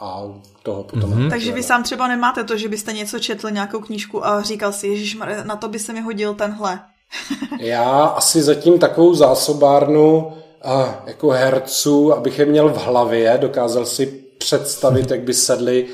a 0.00 0.22
toho 0.62 0.84
potom... 0.84 1.10
Mm-hmm. 1.10 1.30
Takže 1.30 1.52
vy 1.52 1.62
sám 1.62 1.82
třeba 1.82 2.08
nemáte 2.08 2.44
to, 2.44 2.56
že 2.56 2.68
byste 2.68 2.92
něco 2.92 3.18
četl, 3.18 3.50
nějakou 3.50 3.80
knížku 3.80 4.26
a 4.26 4.42
říkal 4.42 4.72
si, 4.72 4.86
Ježíš, 4.86 5.18
na 5.44 5.56
to 5.56 5.68
by 5.68 5.78
se 5.78 5.92
mi 5.92 6.00
hodil 6.00 6.34
tenhle. 6.34 6.80
Já 7.60 8.04
asi 8.04 8.42
zatím 8.42 8.78
takovou 8.78 9.14
zásobárnu 9.14 10.32
a, 10.62 11.02
jako 11.06 11.30
herců, 11.30 12.12
abych 12.12 12.38
je 12.38 12.46
měl 12.46 12.68
v 12.68 12.78
hlavě, 12.78 13.38
dokázal 13.40 13.86
si 13.86 14.06
představit, 14.38 15.10
jak 15.10 15.20
by 15.20 15.34
sedli 15.34 15.88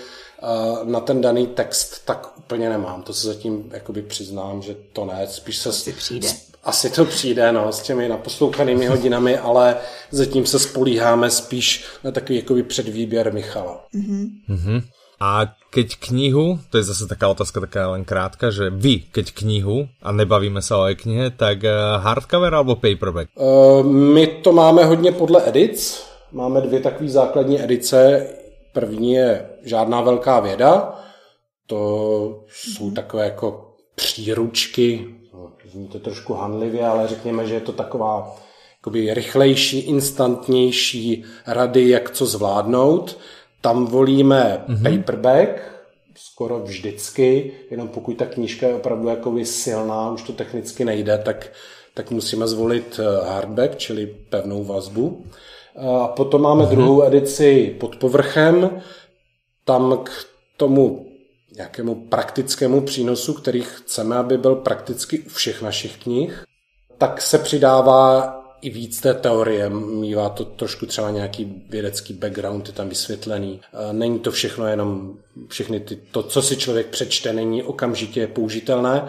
na 0.85 1.00
ten 1.00 1.21
daný 1.21 1.47
text, 1.47 2.02
tak 2.05 2.38
úplně 2.38 2.69
nemám. 2.69 3.02
To 3.02 3.12
se 3.12 3.26
zatím 3.26 3.71
jakoby 3.73 4.02
přiznám, 4.02 4.62
že 4.62 4.76
to 4.93 5.05
ne. 5.05 5.26
Spíš 5.26 5.57
se, 5.57 5.91
to 5.91 5.97
přijde. 5.97 6.29
Asi 6.64 6.90
to 6.90 7.04
přijde 7.04 7.52
no, 7.52 7.73
s 7.73 7.83
těmi 7.83 8.09
naposlouchanými 8.09 8.87
hodinami, 8.87 9.38
ale 9.38 9.76
zatím 10.11 10.47
se 10.47 10.59
spolíháme 10.59 11.31
spíš 11.31 11.85
na 12.04 12.11
takový 12.11 12.37
jakoby 12.37 12.62
předvýběr 12.62 13.33
Michala. 13.33 13.85
Mm-hmm. 13.95 14.28
Mm-hmm. 14.50 14.83
A 15.21 15.54
keď 15.71 15.97
knihu, 15.97 16.59
to 16.71 16.83
je 16.83 16.85
zase 16.85 17.07
taká 17.07 17.31
otázka 17.31 17.61
taká 17.61 17.95
len 17.95 18.02
krátka, 18.02 18.50
že 18.50 18.75
vy, 18.75 19.07
keď 19.14 19.33
knihu, 19.33 19.87
a 20.02 20.12
nebavíme 20.12 20.62
se 20.62 20.75
o 20.75 20.83
knihe, 20.95 21.31
tak 21.31 21.64
eh, 21.64 21.73
hardcover 22.02 22.50
alebo 22.54 22.75
paperback? 22.75 23.31
Uh, 23.38 23.87
my 23.87 24.26
to 24.26 24.52
máme 24.52 24.85
hodně 24.85 25.12
podle 25.12 25.49
edic. 25.49 26.02
Máme 26.33 26.61
dvě 26.61 26.81
takové 26.81 27.09
základní 27.09 27.62
edice. 27.62 28.26
První 28.73 29.12
je 29.12 29.47
žádná 29.64 30.00
velká 30.00 30.40
věda. 30.40 30.99
To 31.66 32.45
jsou 32.49 32.90
takové 32.90 33.25
jako 33.25 33.75
příručky, 33.95 35.07
zní 35.73 35.88
to 35.88 35.99
trošku 35.99 36.35
hanlivě, 36.35 36.87
ale 36.87 37.09
řekněme, 37.09 37.47
že 37.47 37.55
je 37.55 37.61
to 37.61 37.73
taková 37.73 38.37
jakoby 38.81 39.14
rychlejší, 39.14 39.79
instantnější 39.79 41.25
rady, 41.47 41.88
jak 41.88 42.11
co 42.11 42.26
zvládnout. 42.26 43.19
Tam 43.61 43.87
volíme 43.87 44.64
mm-hmm. 44.69 44.97
paperback, 44.97 45.61
skoro 46.14 46.59
vždycky, 46.59 47.52
jenom 47.71 47.88
pokud 47.88 48.17
ta 48.17 48.26
knížka 48.26 48.67
je 48.67 48.75
opravdu 48.75 49.09
jakoby 49.09 49.45
silná, 49.45 50.11
už 50.11 50.23
to 50.23 50.33
technicky 50.33 50.85
nejde, 50.85 51.19
tak, 51.19 51.52
tak 51.95 52.11
musíme 52.11 52.49
zvolit 52.49 53.00
eh, 53.00 53.26
hardback, 53.26 53.76
čili 53.76 54.07
pevnou 54.07 54.64
vazbu. 54.64 55.25
A 55.76 56.09
potom 56.09 56.43
máme 56.43 56.64
mm-hmm. 56.64 56.71
druhou 56.71 57.02
edici 57.02 57.76
pod 57.81 57.97
povrchem, 57.97 58.83
tam 59.64 59.99
k 60.05 60.11
tomu 60.57 61.12
nějakému 61.56 61.94
praktickému 61.94 62.80
přínosu, 62.80 63.35
který 63.35 63.62
chceme, 63.62 64.16
aby 64.16 64.38
byl 64.38 64.54
prakticky 64.54 65.18
u 65.18 65.28
všech 65.28 65.62
našich 65.62 65.97
knih, 65.97 66.44
tak 66.99 67.23
se 67.23 67.38
přidává 67.38 68.38
i 68.61 68.71
víc 68.71 69.00
té 69.00 69.14
teorie, 69.14 69.71
mývá 69.71 70.28
to 70.28 70.44
trošku 70.44 70.87
třeba 70.87 71.11
nějaký 71.11 71.64
vědecký 71.68 72.14
background, 72.14 72.66
je 72.66 72.73
tam 72.73 72.88
vysvětlený. 72.88 73.61
Není 73.92 74.18
to 74.18 74.30
všechno 74.30 74.66
jenom, 74.66 75.18
všechny 75.49 75.80
ty, 75.80 75.97
to, 75.97 76.23
co 76.23 76.42
si 76.42 76.56
člověk 76.56 76.87
přečte, 76.87 77.32
není 77.32 77.62
okamžitě 77.62 78.26
použitelné. 78.26 79.09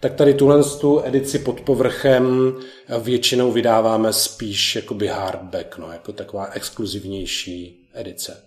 Tak 0.00 0.14
tady 0.14 0.34
tuhle 0.34 0.64
tu 0.64 1.02
edici 1.04 1.38
pod 1.38 1.60
povrchem 1.60 2.54
většinou 3.00 3.52
vydáváme 3.52 4.12
spíš 4.12 4.76
jakoby 4.76 5.06
hardback, 5.06 5.78
no, 5.78 5.92
jako 5.92 6.12
taková 6.12 6.46
exkluzivnější 6.46 7.88
edice. 7.94 8.42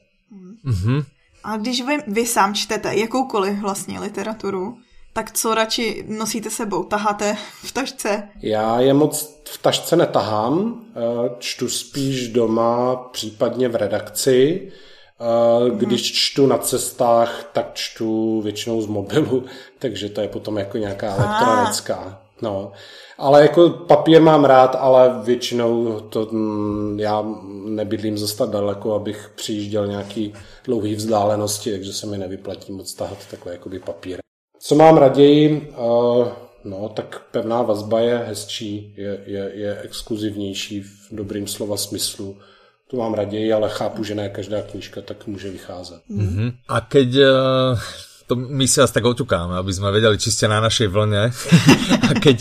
Mm-hmm. 0.66 1.04
A 1.44 1.58
když 1.58 1.82
vy, 1.82 1.98
vy 2.08 2.26
sám 2.26 2.54
čtete 2.54 2.96
jakoukoliv 2.96 3.60
vlastně 3.60 4.00
literaturu, 4.00 4.78
tak 5.14 5.32
co 5.32 5.56
radši 5.56 6.06
nosíte 6.08 6.50
sebou? 6.50 6.84
Taháte 6.84 7.38
v 7.64 7.72
tašce? 7.72 8.30
Já 8.42 8.80
je 8.80 8.94
moc 8.94 9.42
v 9.50 9.58
tašce 9.58 9.96
netahám, 9.96 10.86
eh, 10.90 11.00
čtu 11.40 11.70
spíš 11.70 12.28
doma, 12.28 12.96
případně 12.96 13.70
v 13.70 13.76
redakci. 13.76 14.72
Eh, 15.22 15.70
když 15.70 16.12
čtu 16.14 16.48
na 16.48 16.58
cestách, 16.58 17.44
tak 17.54 17.72
čtu 17.74 18.42
většinou 18.42 18.82
z 18.82 18.88
mobilu, 18.88 19.46
takže 19.80 20.10
to 20.10 20.22
je 20.22 20.28
potom 20.28 20.58
jako 20.58 20.78
nějaká 20.78 21.16
elektronická. 21.16 22.23
No. 22.44 22.72
Ale 23.18 23.42
jako 23.42 23.70
papír 23.70 24.22
mám 24.22 24.46
rád, 24.46 24.76
ale 24.80 25.22
většinou 25.24 26.00
to 26.00 26.28
mm, 26.32 27.00
já 27.00 27.26
nebydlím 27.66 28.18
zase 28.18 28.38
tak 28.38 28.50
daleko, 28.50 28.94
abych 28.94 29.32
přijížděl 29.36 29.88
nějaký 29.88 30.34
dlouhý 30.66 30.96
vzdálenosti, 30.96 31.72
takže 31.72 31.94
se 31.94 32.08
mi 32.08 32.18
nevyplatí 32.18 32.72
moc 32.72 32.94
tahat 32.94 33.18
takhle 33.32 33.52
jakoby 33.54 33.80
papír. 33.80 34.18
Co 34.60 34.76
mám 34.76 34.98
raději? 34.98 35.74
Uh, 35.78 36.28
no, 36.64 36.90
tak 36.90 37.22
pevná 37.32 37.62
vazba 37.62 38.00
je 38.00 38.18
hezčí, 38.18 38.94
je, 38.98 39.20
je, 39.26 39.52
je 39.54 39.82
exkluzivnější 39.82 40.82
v 40.82 41.08
dobrým 41.12 41.48
slova 41.48 41.78
smyslu. 41.78 42.38
To 42.88 42.98
mám 42.98 43.14
raději, 43.14 43.54
ale 43.54 43.70
chápu, 43.70 44.04
že 44.04 44.16
ne 44.16 44.30
každá 44.30 44.62
knížka 44.62 45.02
tak 45.02 45.28
může 45.28 45.52
vycházet. 45.52 46.02
Mm-hmm. 46.12 46.54
A 46.68 46.82
keď 46.82 47.08
uh, 47.16 47.80
to 48.28 48.34
my 48.36 48.66
si 48.66 48.80
asi 48.80 48.94
tak 48.94 49.06
oťukáme, 49.06 49.60
aby 49.60 49.72
sme 49.72 49.92
vedeli, 49.92 50.16
či 50.20 50.32
ste 50.32 50.48
na 50.48 50.64
našej 50.64 50.88
vlne. 50.90 51.30
A 52.10 52.12
keď, 52.18 52.38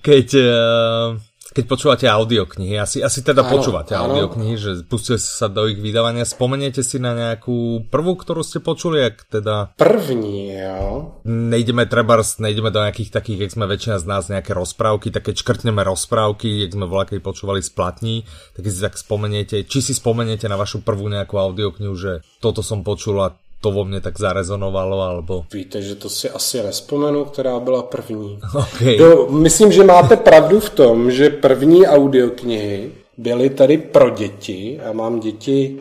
keď 0.00 0.26
uh, 0.36 1.08
keď 1.56 1.64
počúvate 1.64 2.04
audioknihy, 2.04 2.76
asi, 2.76 3.00
asi 3.00 3.24
teda 3.24 3.40
áno, 3.40 3.56
počúvate 3.56 3.96
áno. 3.96 4.12
audioknihy, 4.12 4.60
že 4.60 4.70
pustili 4.84 5.16
sa 5.16 5.48
do 5.48 5.64
ich 5.64 5.80
vydávania, 5.80 6.28
spomeniete 6.28 6.84
si 6.84 7.00
na 7.00 7.16
nejakú 7.16 7.88
prvú, 7.88 8.12
ktorú 8.12 8.44
ste 8.44 8.60
počuli, 8.60 9.00
jak 9.00 9.24
teda... 9.24 9.72
První, 9.80 10.52
jo. 10.52 11.16
Nejdeme 11.24 11.88
treba, 11.88 12.20
nejdeme 12.20 12.68
do 12.68 12.84
nejakých 12.84 13.08
takých, 13.08 13.48
jak 13.48 13.54
sme 13.56 13.64
väčšina 13.72 13.96
z 13.96 14.04
nás, 14.04 14.28
nejaké 14.28 14.52
rozprávky, 14.52 15.08
tak 15.08 15.32
keď 15.32 15.40
škrtneme 15.40 15.80
rozprávky, 15.80 16.68
jak 16.68 16.76
sme 16.76 16.84
voľakej 16.84 17.24
počúvali 17.24 17.64
z 17.64 17.72
platní, 17.72 18.28
tak 18.52 18.68
si 18.68 18.76
tak 18.76 19.00
spomeniete, 19.00 19.64
či 19.64 19.80
si 19.80 19.96
spomeniete 19.96 20.52
na 20.52 20.60
vašu 20.60 20.84
prvú 20.84 21.08
nejakú 21.08 21.40
audioknihu, 21.40 21.96
že 21.96 22.20
toto 22.44 22.60
som 22.60 22.84
počula, 22.84 23.32
to 23.60 23.70
vo 23.70 23.84
mně 23.84 24.00
tak 24.00 24.18
zarezonovalo, 24.18 25.00
alebo... 25.00 25.44
Víte, 25.52 25.82
že 25.82 25.94
to 25.94 26.10
si 26.10 26.30
asi 26.30 26.62
nespomenu, 26.62 27.24
která 27.24 27.60
byla 27.60 27.82
první. 27.82 28.38
Okay. 28.54 28.98
Do, 28.98 29.26
myslím, 29.30 29.72
že 29.72 29.84
máte 29.84 30.16
pravdu 30.16 30.60
v 30.60 30.70
tom, 30.70 31.10
že 31.10 31.30
první 31.30 31.86
audioknihy 31.86 32.92
byly 33.16 33.50
tady 33.50 33.78
pro 33.78 34.10
děti. 34.10 34.80
Já 34.82 34.92
mám 34.92 35.20
děti 35.20 35.78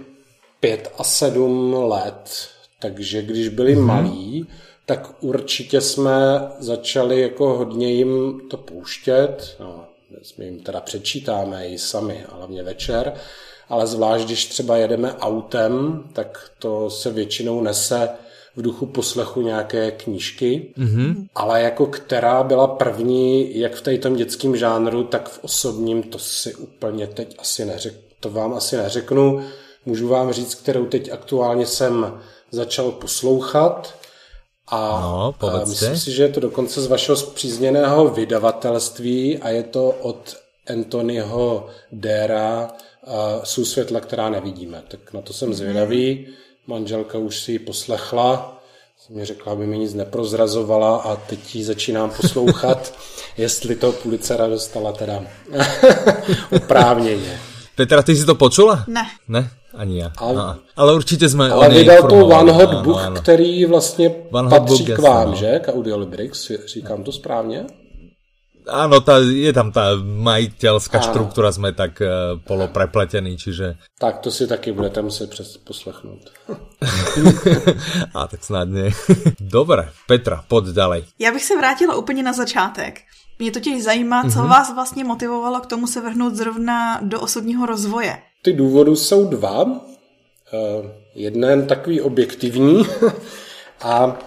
pět 0.60 0.92
a 0.98 1.04
sedm 1.04 1.74
let, 1.74 2.48
takže 2.80 3.22
když 3.22 3.50
byli 3.50 3.76
mm-hmm. 3.76 3.86
malí, 3.86 4.48
tak 4.86 5.24
určitě 5.24 5.82
jsme 5.82 6.42
začali 6.60 7.22
jako 7.22 7.58
hodně 7.58 7.92
jim 7.92 8.42
to 8.50 8.58
pouštět. 8.58 9.56
No, 9.60 9.86
my 10.38 10.46
jim 10.46 10.60
teda 10.60 10.82
přečítáme 10.82 11.68
i 11.68 11.78
sami, 11.78 12.26
hlavně 12.30 12.64
večer 12.64 13.14
ale 13.70 13.88
zvlášť, 13.88 14.26
když 14.26 14.46
třeba 14.46 14.78
jedeme 14.78 15.14
autem, 15.14 16.04
tak 16.14 16.52
to 16.60 16.90
se 16.90 17.12
většinou 17.12 17.62
nese 17.62 18.10
v 18.56 18.62
duchu 18.62 18.86
poslechu 18.86 19.42
nějaké 19.42 19.92
knížky, 19.92 20.74
mm-hmm. 20.78 21.28
ale 21.36 21.62
jako 21.62 21.86
která 21.86 22.44
byla 22.44 22.68
první, 22.68 23.60
jak 23.60 23.76
v 23.76 23.98
tom 23.98 24.16
dětském 24.16 24.58
žánru, 24.58 25.04
tak 25.04 25.30
v 25.30 25.44
osobním, 25.44 26.04
to 26.04 26.20
si 26.20 26.56
úplně 26.56 27.08
teď 27.08 27.36
asi 27.40 27.66
neřeknu, 27.66 28.02
to 28.20 28.30
vám 28.30 28.54
asi 28.54 28.78
neřeknu. 28.78 29.42
Můžu 29.86 30.08
vám 30.08 30.34
říct, 30.34 30.56
kterou 30.56 30.86
teď 30.86 31.12
aktuálně 31.12 31.66
jsem 31.66 32.20
začal 32.52 32.92
poslouchat 32.92 33.96
a, 34.68 35.02
no, 35.02 35.36
a 35.50 35.66
myslím 35.66 35.98
si, 35.98 36.12
že 36.12 36.24
je 36.24 36.30
to 36.30 36.40
dokonce 36.40 36.82
z 36.82 36.88
vašeho 36.88 37.16
zpřízněného 37.16 38.08
vydavatelství 38.08 39.38
a 39.38 39.50
je 39.50 39.64
to 39.64 39.90
od 39.90 40.36
Anthonyho 40.70 41.68
Dera 41.92 42.68
jsou 43.44 43.66
světla, 43.66 44.00
která 44.00 44.30
nevidíme. 44.30 44.84
Tak 44.88 45.14
na 45.14 45.22
to 45.22 45.34
jsem 45.34 45.54
zvědavý. 45.54 46.28
Manželka 46.68 47.18
už 47.18 47.40
si 47.40 47.52
ji 47.52 47.60
poslechla, 47.60 48.62
mě 49.10 49.26
řekla, 49.26 49.54
aby 49.54 49.68
mi 49.68 49.78
nic 49.78 49.94
neprozrazovala 49.94 50.98
a 50.98 51.16
teď 51.16 51.56
ji 51.56 51.64
začínám 51.64 52.12
poslouchat, 52.22 52.94
jestli 53.38 53.76
to 53.76 53.92
Pulicera 53.92 54.48
dostala 54.48 54.92
teda 54.92 55.24
oprávněně. 56.52 57.40
Petra, 57.76 58.04
ty 58.04 58.16
si 58.16 58.26
to 58.26 58.36
počula? 58.36 58.84
Ne. 58.88 59.06
Ne? 59.28 59.50
Ani 59.74 60.00
já. 60.00 60.12
Ale, 60.18 60.36
no, 60.36 60.56
ale 60.76 60.94
určitě 60.94 61.30
jsme 61.30 61.50
Ale 61.50 61.70
vydal 61.70 62.10
to 62.10 62.16
One 62.16 62.52
Hot 62.52 62.74
Book, 62.74 62.98
ano, 62.98 63.06
ano. 63.06 63.22
který 63.22 63.66
vlastně 63.66 64.16
One 64.32 64.50
patří 64.50 64.86
k 64.86 65.00
vám, 65.00 65.32
jasný, 65.32 65.32
no. 65.32 65.52
že? 65.54 65.60
K 65.60 65.74
Audiolibrix, 65.74 66.52
říkám 66.66 67.04
to 67.04 67.12
správně? 67.12 67.66
Áno, 68.66 69.02
tá, 69.02 69.22
je 69.22 69.54
tam 69.54 69.70
tá 69.72 69.94
majiteľská 70.02 70.98
Áno. 71.02 71.08
štruktúra, 71.10 71.54
sme 71.54 71.72
tak 71.72 72.02
uh, 72.02 72.42
poloprepletení, 72.42 73.38
čiže... 73.38 73.78
Tak 74.00 74.26
to 74.26 74.32
si 74.32 74.48
taky 74.48 74.72
budete 74.72 75.02
muset 75.02 75.30
přes 75.30 75.58
poslechnout. 75.58 76.30
A 78.16 78.28
tak 78.28 78.44
snad 78.44 78.70
ne. 78.70 78.90
Dobre, 79.40 79.90
Petra, 80.08 80.44
pojď 80.48 80.66
ďalej. 80.66 81.04
Já 81.20 81.32
bych 81.32 81.44
se 81.44 81.58
vrátila 81.58 81.96
úplně 81.96 82.24
na 82.24 82.34
začátek. 82.34 83.02
Mě 83.40 83.52
totiž 83.52 83.84
zajímá, 83.84 84.24
co 84.24 84.30
mm-hmm. 84.30 84.50
vás 84.50 84.74
vlastně 84.74 85.04
motivovalo 85.04 85.60
k 85.60 85.66
tomu 85.66 85.88
se 85.88 86.02
vrhnout 86.02 86.36
zrovna 86.36 87.00
do 87.02 87.22
osobního 87.22 87.66
rozvoje. 87.66 88.18
Ty 88.42 88.54
důvody 88.54 88.96
jsou 88.96 89.30
dva. 89.30 89.64
Uh, 89.64 89.80
jeden 91.16 91.68
takový 91.68 92.02
objektivní 92.02 92.84
a 93.82 94.18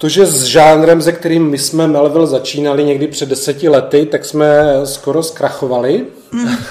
to, 0.00 0.08
že 0.08 0.26
s 0.26 0.44
žánrem, 0.44 1.02
ze 1.02 1.12
kterým 1.12 1.50
my 1.50 1.58
jsme 1.58 1.86
Melville 1.86 2.26
začínali 2.26 2.84
někdy 2.84 3.06
před 3.06 3.28
deseti 3.28 3.68
lety, 3.68 4.06
tak 4.06 4.24
jsme 4.24 4.64
skoro 4.84 5.22
zkrachovali. 5.22 6.06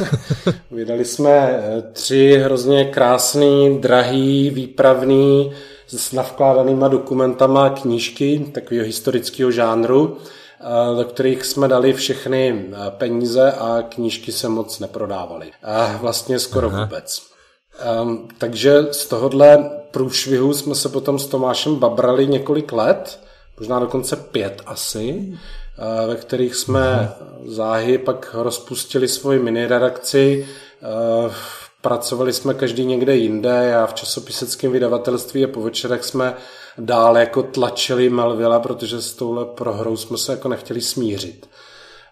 Vydali 0.72 1.06
jsme 1.06 1.32
eh, 1.32 1.82
tři 1.94 2.42
hrozně 2.44 2.86
krásný, 2.86 3.78
drahý, 3.82 4.50
výpravný, 4.50 5.52
s 5.88 6.12
navkládanýma 6.12 6.88
dokumentama 6.88 7.70
knížky 7.70 8.46
takového 8.52 8.86
historického 8.86 9.52
žánru, 9.52 10.18
eh, 10.18 10.98
do 10.98 11.04
kterých 11.04 11.46
jsme 11.46 11.68
dali 11.68 11.94
všechny 11.94 12.66
eh, 12.72 12.78
peníze 12.90 13.52
a 13.52 13.84
knížky 13.90 14.32
se 14.32 14.50
moc 14.50 14.80
neprodávaly. 14.80 15.52
A 15.64 15.98
vlastně 16.02 16.40
skoro 16.40 16.68
Aha. 16.68 16.84
vůbec. 16.84 17.29
Um, 18.02 18.28
takže 18.38 18.88
z 18.92 19.06
tohohle 19.06 19.70
průšvihu 19.92 20.54
jsme 20.54 20.76
se 20.76 20.90
potom 20.90 21.20
s 21.20 21.28
Tomášem 21.28 21.76
babrali 21.76 22.28
několik 22.28 22.72
let, 22.72 23.20
možná 23.60 23.80
dokonce 23.80 24.16
pět 24.16 24.62
asi. 24.66 25.38
ve 26.08 26.16
kterých 26.16 26.56
jsme 26.56 27.14
záhy 27.46 27.98
pak 27.98 28.36
rozpustili 28.40 29.08
svoji 29.08 29.40
mini 29.40 29.68
redakci. 29.68 30.48
Pracovali 31.82 32.34
jsme 32.34 32.54
každý 32.54 32.86
někde 32.86 33.16
jinde, 33.16 33.50
já 33.50 33.86
v 33.86 33.94
časopiseckém 33.94 34.72
vydavatelství 34.72 35.46
a 35.46 35.48
po 35.48 35.62
večerech 35.62 36.04
jsme 36.04 36.34
dál 36.78 37.18
jako 37.18 37.44
tlačili 37.44 38.10
Melvilla, 38.10 38.60
protože 38.60 39.02
s 39.02 39.14
touhle 39.14 39.46
prohrou 39.46 39.98
jsme 39.98 40.18
se 40.18 40.32
jako 40.32 40.50
nechtěli 40.50 40.82
smířit. 40.82 41.50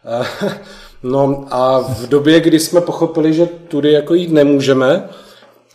No 1.04 1.46
a 1.52 1.80
v 1.80 2.08
době, 2.08 2.40
kdy 2.40 2.60
jsme 2.60 2.82
pochopili, 2.82 3.34
že 3.34 3.46
tudy 3.46 3.92
jako 3.92 4.14
jít 4.14 4.32
nemůžeme, 4.32 5.10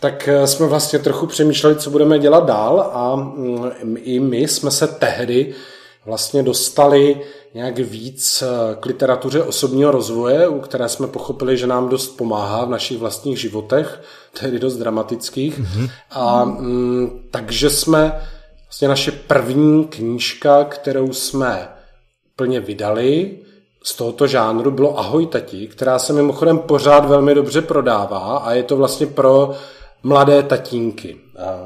tak 0.03 0.29
jsme 0.45 0.67
vlastně 0.67 0.99
trochu 0.99 1.27
přemýšleli, 1.27 1.77
co 1.77 1.91
budeme 1.91 2.19
dělat 2.19 2.47
dál 2.47 2.91
a 2.93 3.17
mm, 3.17 3.97
i 3.97 4.21
my 4.21 4.49
jsme 4.49 4.71
se 4.71 4.87
tehdy 4.87 5.55
vlastně 6.07 6.43
dostali 6.43 7.21
nějak 7.55 7.79
víc 7.79 8.43
eh, 8.43 8.77
k 8.81 8.87
literatuře 8.87 9.43
osobního 9.43 9.91
rozvoje, 9.91 10.49
u 10.49 10.61
které 10.61 10.89
jsme 10.89 11.07
pochopili, 11.07 11.57
že 11.57 11.67
nám 11.67 11.89
dost 11.89 12.09
pomáhá 12.09 12.65
v 12.65 12.71
našich 12.71 12.99
vlastních 12.99 13.41
životech, 13.41 14.01
tedy 14.41 14.59
dost 14.59 14.77
dramatických. 14.77 15.61
Mm-hmm. 15.61 15.91
A 16.11 16.45
mm, 16.45 17.21
takže 17.31 17.71
jsme 17.71 18.21
vlastně 18.67 18.89
naše 18.89 19.13
první 19.13 19.85
knížka, 19.85 20.65
kterou 20.65 21.13
jsme 21.13 21.69
plně 22.37 22.61
vydali 22.61 23.39
z 23.85 23.97
tohoto 23.97 24.27
žánru, 24.27 24.71
bylo 24.71 24.99
Ahoj 24.99 25.27
tati, 25.27 25.67
která 25.67 25.99
se 25.99 26.13
mimochodem 26.13 26.59
pořád 26.59 27.05
velmi 27.05 27.35
dobře 27.35 27.63
prodává 27.63 28.39
a 28.39 28.53
je 28.53 28.63
to 28.63 28.77
vlastně 28.77 29.07
pro 29.07 29.55
mladé 30.03 30.43
tatínky, 30.43 31.17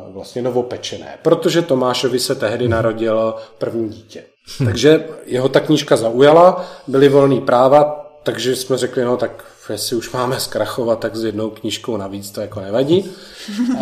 vlastně 0.08 0.42
novopečené, 0.42 1.18
protože 1.22 1.62
Tomášovi 1.62 2.18
se 2.18 2.34
tehdy 2.34 2.68
narodilo 2.68 3.36
první 3.58 3.88
dítě. 3.88 4.22
Takže 4.64 5.06
jeho 5.26 5.48
ta 5.48 5.60
knížka 5.60 5.96
zaujala, 5.96 6.64
byly 6.86 7.08
volný 7.08 7.40
práva, 7.40 8.06
takže 8.22 8.56
jsme 8.56 8.76
řekli, 8.78 9.04
no 9.04 9.16
tak 9.16 9.44
jestli 9.70 9.96
už 9.96 10.12
máme 10.12 10.40
zkrachovat, 10.40 10.98
tak 10.98 11.16
s 11.16 11.24
jednou 11.24 11.50
knížkou 11.50 11.96
navíc 11.96 12.30
to 12.30 12.40
jako 12.40 12.60
nevadí. 12.60 13.10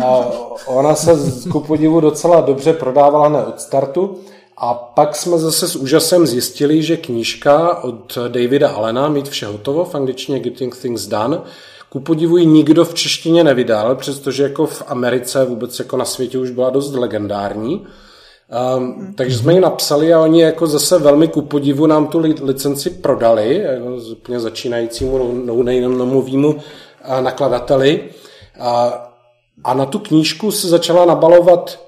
A 0.05 0.27
ona 0.65 0.95
se 0.95 1.11
ku 1.51 1.59
podivu 1.59 1.99
docela 1.99 2.41
dobře 2.41 2.73
prodávala 2.73 3.29
ne 3.29 3.45
od 3.45 3.61
startu. 3.61 4.19
A 4.57 4.73
pak 4.73 5.15
jsme 5.15 5.37
zase 5.37 5.67
s 5.67 5.75
úžasem 5.75 6.27
zjistili, 6.27 6.83
že 6.83 6.97
knížka 6.97 7.83
od 7.83 8.17
Davida 8.27 8.69
Allena 8.69 9.09
Mít 9.09 9.29
vše 9.29 9.45
hotovo, 9.45 9.85
v 9.85 9.95
angličtině 9.95 10.39
Getting 10.39 10.75
Things 10.75 11.07
Done, 11.07 11.41
ku 11.95 11.99
podivu 12.01 12.37
nikdo 12.37 12.85
v 12.85 12.93
češtině 12.93 13.43
nevydal, 13.43 13.95
přestože 13.95 14.43
jako 14.43 14.65
v 14.65 14.83
Americe 14.87 15.45
vůbec 15.45 15.79
jako 15.79 15.97
na 15.97 16.05
světě 16.05 16.37
už 16.37 16.51
byla 16.51 16.69
dost 16.69 16.93
legendární. 16.93 17.87
Um, 18.77 19.13
takže 19.17 19.37
jsme 19.37 19.53
ji 19.53 19.59
napsali 19.59 20.13
a 20.13 20.21
oni 20.21 20.41
jako 20.41 20.67
zase 20.67 20.99
velmi 20.99 21.27
ku 21.27 21.41
podivu 21.41 21.87
nám 21.87 22.07
tu 22.07 22.19
licenci 22.19 22.89
prodali, 22.89 23.57
jako 23.57 23.95
úplně 24.11 24.39
začínajícímu 24.39 25.33
no-nameovému 25.45 26.55
nakladateli. 27.21 28.03
A, 28.59 28.93
a 29.63 29.73
na 29.73 29.85
tu 29.85 29.99
knížku 29.99 30.51
se 30.51 30.67
začala 30.67 31.05
nabalovat 31.05 31.79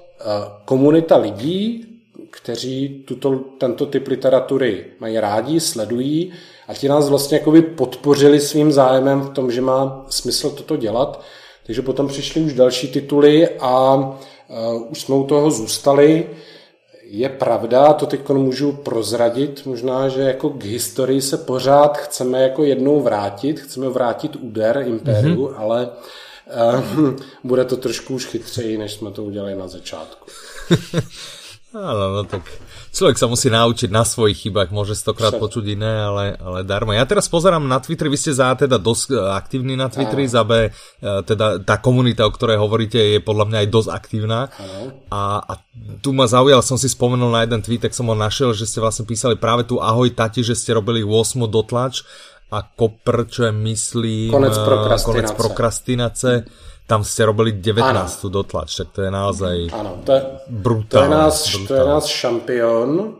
komunita 0.64 1.16
lidí, 1.16 1.86
kteří 2.30 3.04
tuto, 3.08 3.40
tento 3.58 3.86
typ 3.86 4.08
literatury 4.08 4.84
mají 5.00 5.20
rádi, 5.20 5.60
sledují 5.60 6.32
a 6.68 6.74
ti 6.74 6.88
nás 6.88 7.08
vlastně 7.08 7.38
jakoby 7.38 7.62
podpořili 7.62 8.40
svým 8.40 8.72
zájemem 8.72 9.20
v 9.20 9.30
tom, 9.30 9.50
že 9.50 9.60
má 9.60 10.06
smysl 10.08 10.50
toto 10.50 10.76
dělat. 10.76 11.22
Takže 11.66 11.82
potom 11.82 12.08
přišly 12.08 12.40
už 12.40 12.52
další 12.52 12.88
tituly 12.88 13.48
a 13.60 13.94
uh, 13.94 14.90
už 14.90 15.00
jsme 15.00 15.14
u 15.14 15.24
toho 15.24 15.50
zůstali. 15.50 16.26
Je 17.02 17.28
pravda, 17.28 17.92
to 17.92 18.06
teď 18.06 18.28
můžu 18.28 18.72
prozradit, 18.72 19.66
možná, 19.66 20.08
že 20.08 20.20
jako 20.20 20.50
k 20.50 20.64
historii 20.64 21.22
se 21.22 21.36
pořád 21.36 21.98
chceme 21.98 22.42
jako 22.42 22.64
jednou 22.64 23.00
vrátit, 23.00 23.60
chceme 23.60 23.88
vrátit 23.88 24.36
úder 24.36 24.84
impériu, 24.86 25.46
mm-hmm. 25.46 25.54
ale 25.56 25.88
uh, 26.98 27.10
bude 27.44 27.64
to 27.64 27.76
trošku 27.76 28.14
už 28.14 28.26
chytřeji, 28.26 28.78
než 28.78 28.94
jsme 28.94 29.10
to 29.10 29.24
udělali 29.24 29.54
na 29.54 29.68
začátku. 29.68 30.30
Áno, 31.68 32.16
no 32.16 32.22
tak 32.24 32.48
človek 32.96 33.20
sa 33.20 33.28
musí 33.28 33.52
naučiť 33.52 33.92
na 33.92 34.00
svojich 34.00 34.48
chybách, 34.48 34.72
môže 34.72 34.96
stokrát 34.96 35.36
Však. 35.36 35.42
počuť 35.44 35.64
iné, 35.76 36.00
ale, 36.00 36.32
ale 36.40 36.64
darmo. 36.64 36.96
Ja 36.96 37.04
teraz 37.04 37.28
pozerám 37.28 37.60
na 37.68 37.76
Twitter, 37.76 38.08
vy 38.08 38.16
ste 38.16 38.32
za 38.32 38.56
teda 38.56 38.80
dosť 38.80 39.12
e, 39.12 39.16
aktívni 39.36 39.76
na 39.76 39.92
Twitteri, 39.92 40.24
za 40.24 40.48
B, 40.48 40.64
e, 40.64 40.70
teda 41.28 41.60
tá 41.60 41.76
komunita, 41.76 42.24
o 42.24 42.32
ktorej 42.32 42.56
hovoríte, 42.56 42.96
je 42.96 43.20
podľa 43.20 43.52
mňa 43.52 43.58
aj 43.60 43.68
dosť 43.68 43.90
aktívna. 43.92 44.48
A, 45.12 45.44
a 45.44 45.52
tu 46.00 46.16
ma 46.16 46.24
zaujal, 46.24 46.64
som 46.64 46.80
si 46.80 46.88
spomenul 46.88 47.28
na 47.28 47.44
jeden 47.44 47.60
tweet, 47.60 47.84
tak 47.84 47.92
som 47.92 48.08
ho 48.08 48.16
našiel, 48.16 48.56
že 48.56 48.64
ste 48.64 48.80
vlastne 48.80 49.04
písali 49.04 49.36
práve 49.36 49.68
tu 49.68 49.76
Ahoj 49.76 50.08
tati, 50.16 50.40
že 50.40 50.56
ste 50.56 50.72
robili 50.72 51.04
8 51.04 51.44
dotlač 51.52 52.00
a 52.48 52.64
kopr, 52.64 53.28
čo 53.28 53.44
je 53.44 53.52
myslím... 53.52 54.32
Konec 54.32 54.56
prokrastinace. 54.56 55.04
Konec 55.04 55.28
prokrastinace 55.36 56.30
tam 56.88 57.04
ste 57.04 57.28
robili 57.28 57.52
19 57.52 58.24
ano. 58.24 58.30
dotlač, 58.32 58.76
tak 58.80 58.88
to 58.96 59.04
je 59.04 59.10
naozaj 59.12 59.56
ano, 59.72 60.00
to 60.04 60.12
je, 60.12 60.22
brutál, 60.48 61.00
to 61.00 61.04
je, 61.04 61.10
náš, 61.10 61.56
brutál. 61.56 61.66
to 61.66 61.74
je 61.74 61.84
náš 61.88 62.04
šampion, 62.04 63.14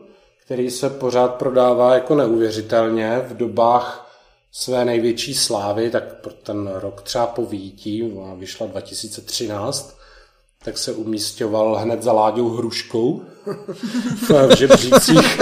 který 0.45 0.71
se 0.71 0.91
pořád 0.91 1.35
prodává 1.35 1.95
jako 1.95 2.15
neuvěřitelně 2.15 3.25
v 3.29 3.37
dobách 3.37 4.09
své 4.53 4.85
největší 4.85 5.35
slávy, 5.35 5.91
tak 5.91 6.05
pro 6.21 6.33
ten 6.33 6.71
rok 6.75 7.03
třeba 7.03 7.27
po 7.27 7.47
výjití, 7.47 8.13
vyšla 8.37 8.67
2013, 8.67 9.99
tak 10.65 10.79
se 10.79 10.93
umístěval 10.93 11.75
hned 11.75 12.03
za 12.03 12.13
Láďou 12.13 12.49
Hruškou 12.49 13.23
v 14.29 14.57
žebřících 14.57 15.41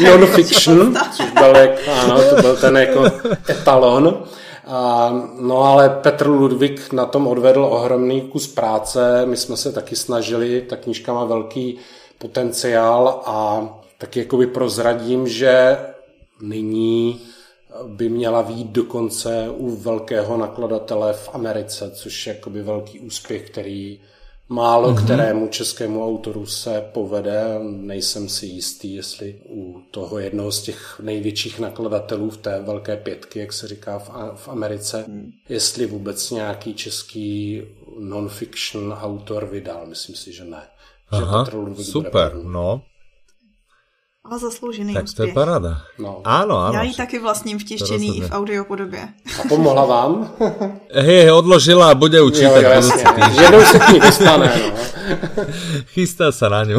non-fiction, 0.00 0.94
což 1.16 1.30
byl, 1.30 1.54
ano, 2.02 2.30
to 2.30 2.42
byl 2.42 2.56
ten 2.56 2.76
jako 2.76 3.04
etalon. 3.48 4.24
A, 4.72 5.10
no 5.40 5.62
ale 5.62 5.88
Petr 5.88 6.28
Ludvík 6.28 6.92
na 6.92 7.06
tom 7.06 7.26
odvedl 7.26 7.64
ohromný 7.64 8.20
kus 8.20 8.46
práce, 8.46 9.26
my 9.26 9.36
jsme 9.36 9.56
se 9.56 9.72
taky 9.72 9.96
snažili, 9.96 10.60
ta 10.60 10.76
knížka 10.76 11.12
má 11.12 11.24
velký 11.24 11.78
potenciál 12.18 13.22
a 13.26 13.68
taky 13.98 14.18
jakoby 14.18 14.46
prozradím, 14.46 15.28
že 15.28 15.78
nyní 16.42 17.20
by 17.86 18.08
měla 18.08 18.42
výjít 18.42 18.70
dokonce 18.70 19.50
u 19.56 19.76
velkého 19.76 20.36
nakladatele 20.36 21.12
v 21.12 21.30
Americe, 21.32 21.90
což 21.90 22.26
je 22.26 22.34
jakoby 22.34 22.62
velký 22.62 23.00
úspěch, 23.00 23.50
který 23.50 24.00
Málo 24.52 24.92
mm-hmm. 24.92 25.04
kterému 25.04 25.48
českému 25.48 26.06
autoru 26.06 26.46
se 26.46 26.84
povede, 26.92 27.58
nejsem 27.62 28.28
si 28.28 28.46
jistý, 28.46 28.94
jestli 28.94 29.40
u 29.48 29.82
toho 29.90 30.18
jednoho 30.18 30.52
z 30.52 30.62
těch 30.62 31.00
největších 31.02 31.58
nakladatelů 31.58 32.30
v 32.30 32.36
té 32.36 32.62
velké 32.62 32.96
pětky, 32.96 33.38
jak 33.38 33.52
se 33.52 33.68
říká 33.68 33.98
v, 33.98 34.10
v 34.34 34.48
Americe, 34.48 35.04
mm. 35.08 35.32
jestli 35.48 35.86
vůbec 35.86 36.30
nějaký 36.30 36.74
český 36.74 37.62
non-fiction 37.98 38.92
autor 38.92 39.46
vydal. 39.46 39.86
Myslím 39.86 40.16
si, 40.16 40.32
že 40.32 40.44
ne. 40.44 40.62
Aha, 41.10 41.46
že 41.76 41.84
super, 41.84 42.34
no. 42.42 42.82
A 44.24 44.38
zasloužený 44.38 44.94
tak 44.94 45.04
úspěch. 45.04 45.16
to 45.16 45.22
je 45.22 45.34
paráda. 45.34 45.80
No. 45.98 46.20
Áno, 46.24 46.54
áno. 46.60 46.74
Já 46.74 46.82
ji 46.82 46.94
taky 46.94 47.18
vlastním 47.18 47.58
v 47.58 47.64
tištění 47.64 48.18
i 48.18 48.20
v 48.20 48.30
audiopodobě. 48.30 49.08
A 49.40 49.48
pomohla 49.48 49.84
vám? 49.84 50.30
Hej, 50.94 51.30
odložila 51.32 51.90
a 51.90 51.94
bude 51.94 52.22
učítať. 52.22 52.62
Jo, 52.62 52.70
jo, 52.70 53.42
Jednou 53.42 53.60
se 53.64 53.78
k 53.78 53.88
ní 53.88 54.00
dostane. 54.00 54.52
No. 54.60 54.72
Chystá 55.86 56.32
se 56.32 56.48
na 56.48 56.64
ňu. 56.64 56.78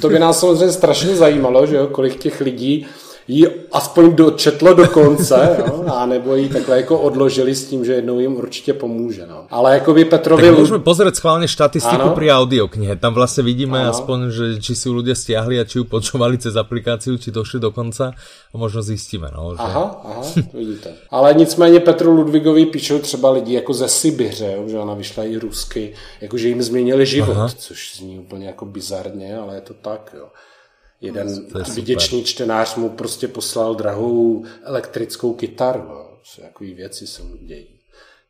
to 0.00 0.08
by 0.08 0.18
nás 0.18 0.40
samozřejmě 0.40 0.72
strašně 0.72 1.16
zajímalo, 1.16 1.66
že 1.66 1.76
jo, 1.76 1.86
kolik 1.86 2.16
těch 2.16 2.40
lidí 2.40 2.86
ji 3.28 3.46
aspoň 3.72 4.16
dočetlo 4.16 4.74
do 4.74 4.88
konce, 4.88 5.56
jo, 5.58 5.84
a 5.94 6.06
nebo 6.06 6.34
ji 6.34 6.48
takhle 6.48 6.76
jako 6.76 6.98
odložili 6.98 7.54
s 7.54 7.68
tím, 7.68 7.84
že 7.84 7.92
jednou 7.92 8.18
jim 8.20 8.36
určitě 8.36 8.72
pomůže. 8.72 9.26
No. 9.26 9.46
Ale 9.50 9.74
jako 9.74 9.94
by 9.94 10.04
Petrovi... 10.04 10.42
Tak 10.42 10.58
můžeme 10.58 10.78
pozrieť 10.78 11.14
schválně 11.14 11.48
štatistiku 11.48 12.08
pri 12.14 12.30
audioknihe. 12.30 12.96
Tam 12.96 13.14
vlastně 13.14 13.42
vidíme 13.42 13.80
ano. 13.80 13.90
aspoň, 13.90 14.30
že 14.30 14.44
či 14.60 14.74
si 14.74 14.88
ľudia 14.88 15.14
stiahli 15.14 15.60
a 15.60 15.64
či 15.64 15.78
ju 15.78 15.84
počúvali 15.84 16.38
cez 16.38 16.56
aplikáciu, 16.56 17.18
či 17.18 17.30
došli 17.30 17.60
do 17.60 17.70
konca 17.70 18.14
a 18.52 18.54
možno 18.58 18.82
zjistíme. 18.82 19.30
No, 19.34 19.54
že... 19.54 19.62
Aha, 19.62 20.00
aha, 20.04 20.22
vidíte. 20.54 20.92
Ale 21.10 21.34
nicméně 21.34 21.80
Petru 21.80 22.10
Ludvigovi 22.10 22.66
píšou 22.66 22.98
třeba 22.98 23.30
lidi 23.30 23.54
jako 23.54 23.74
ze 23.74 23.88
Sibiře, 23.88 24.52
jo, 24.56 24.68
že 24.68 24.78
ona 24.78 24.94
vyšla 24.94 25.24
i 25.24 25.36
rusky, 25.36 25.94
jakože 26.20 26.48
jim 26.48 26.62
změnili 26.62 27.06
život, 27.06 27.36
aha. 27.36 27.48
což 27.58 27.96
zní 27.96 28.18
úplně 28.18 28.46
jako 28.46 28.64
bizarně, 28.64 29.38
ale 29.38 29.54
je 29.54 29.60
to 29.60 29.74
tak. 29.74 30.14
Jo. 30.18 30.26
Jeden 31.00 31.46
vděčný 31.74 32.24
čtenář 32.24 32.76
mu 32.76 32.88
prostě 32.88 33.28
poslal 33.28 33.74
drahou 33.74 34.44
elektrickou 34.62 35.34
kytaru. 35.34 35.82
Jakové 36.42 36.74
věci 36.74 37.06
se 37.06 37.22
mu 37.22 37.36
dějí. 37.36 37.66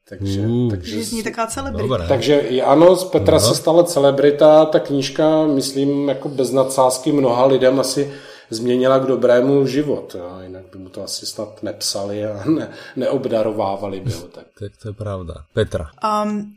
Takže, 0.09 0.41
uh, 0.41 0.71
takže 0.71 1.05
zní 1.05 1.23
taková 1.23 1.47
celebrita. 1.47 1.89
Dobré. 1.89 2.09
Takže 2.09 2.63
ano, 2.63 2.97
z 2.97 3.05
Petra 3.05 3.35
no. 3.35 3.41
se 3.41 3.55
stala 3.55 3.85
celebrita, 3.85 4.65
ta 4.65 4.81
knížka, 4.81 5.47
myslím, 5.47 6.09
jako 6.09 6.29
bez 6.29 6.51
nadsázky 6.53 7.13
mnoha 7.13 7.47
lidem 7.47 7.81
asi 7.81 8.15
změnila 8.51 8.99
k 8.99 9.07
dobrému 9.07 9.67
život. 9.67 10.17
Jo. 10.19 10.39
Jinak 10.43 10.65
by 10.73 10.79
mu 10.79 10.89
to 10.89 11.05
asi 11.05 11.27
snad 11.27 11.63
nepsali 11.63 12.27
a 12.27 12.45
ne, 12.51 12.71
neobdarovávali 12.97 14.01
by 14.01 14.13
ho. 14.13 14.23
Tak. 14.23 14.45
tak 14.61 14.73
to 14.83 14.89
je 14.89 14.95
pravda. 14.95 15.35
Petra. 15.55 15.91
Um, 16.23 16.53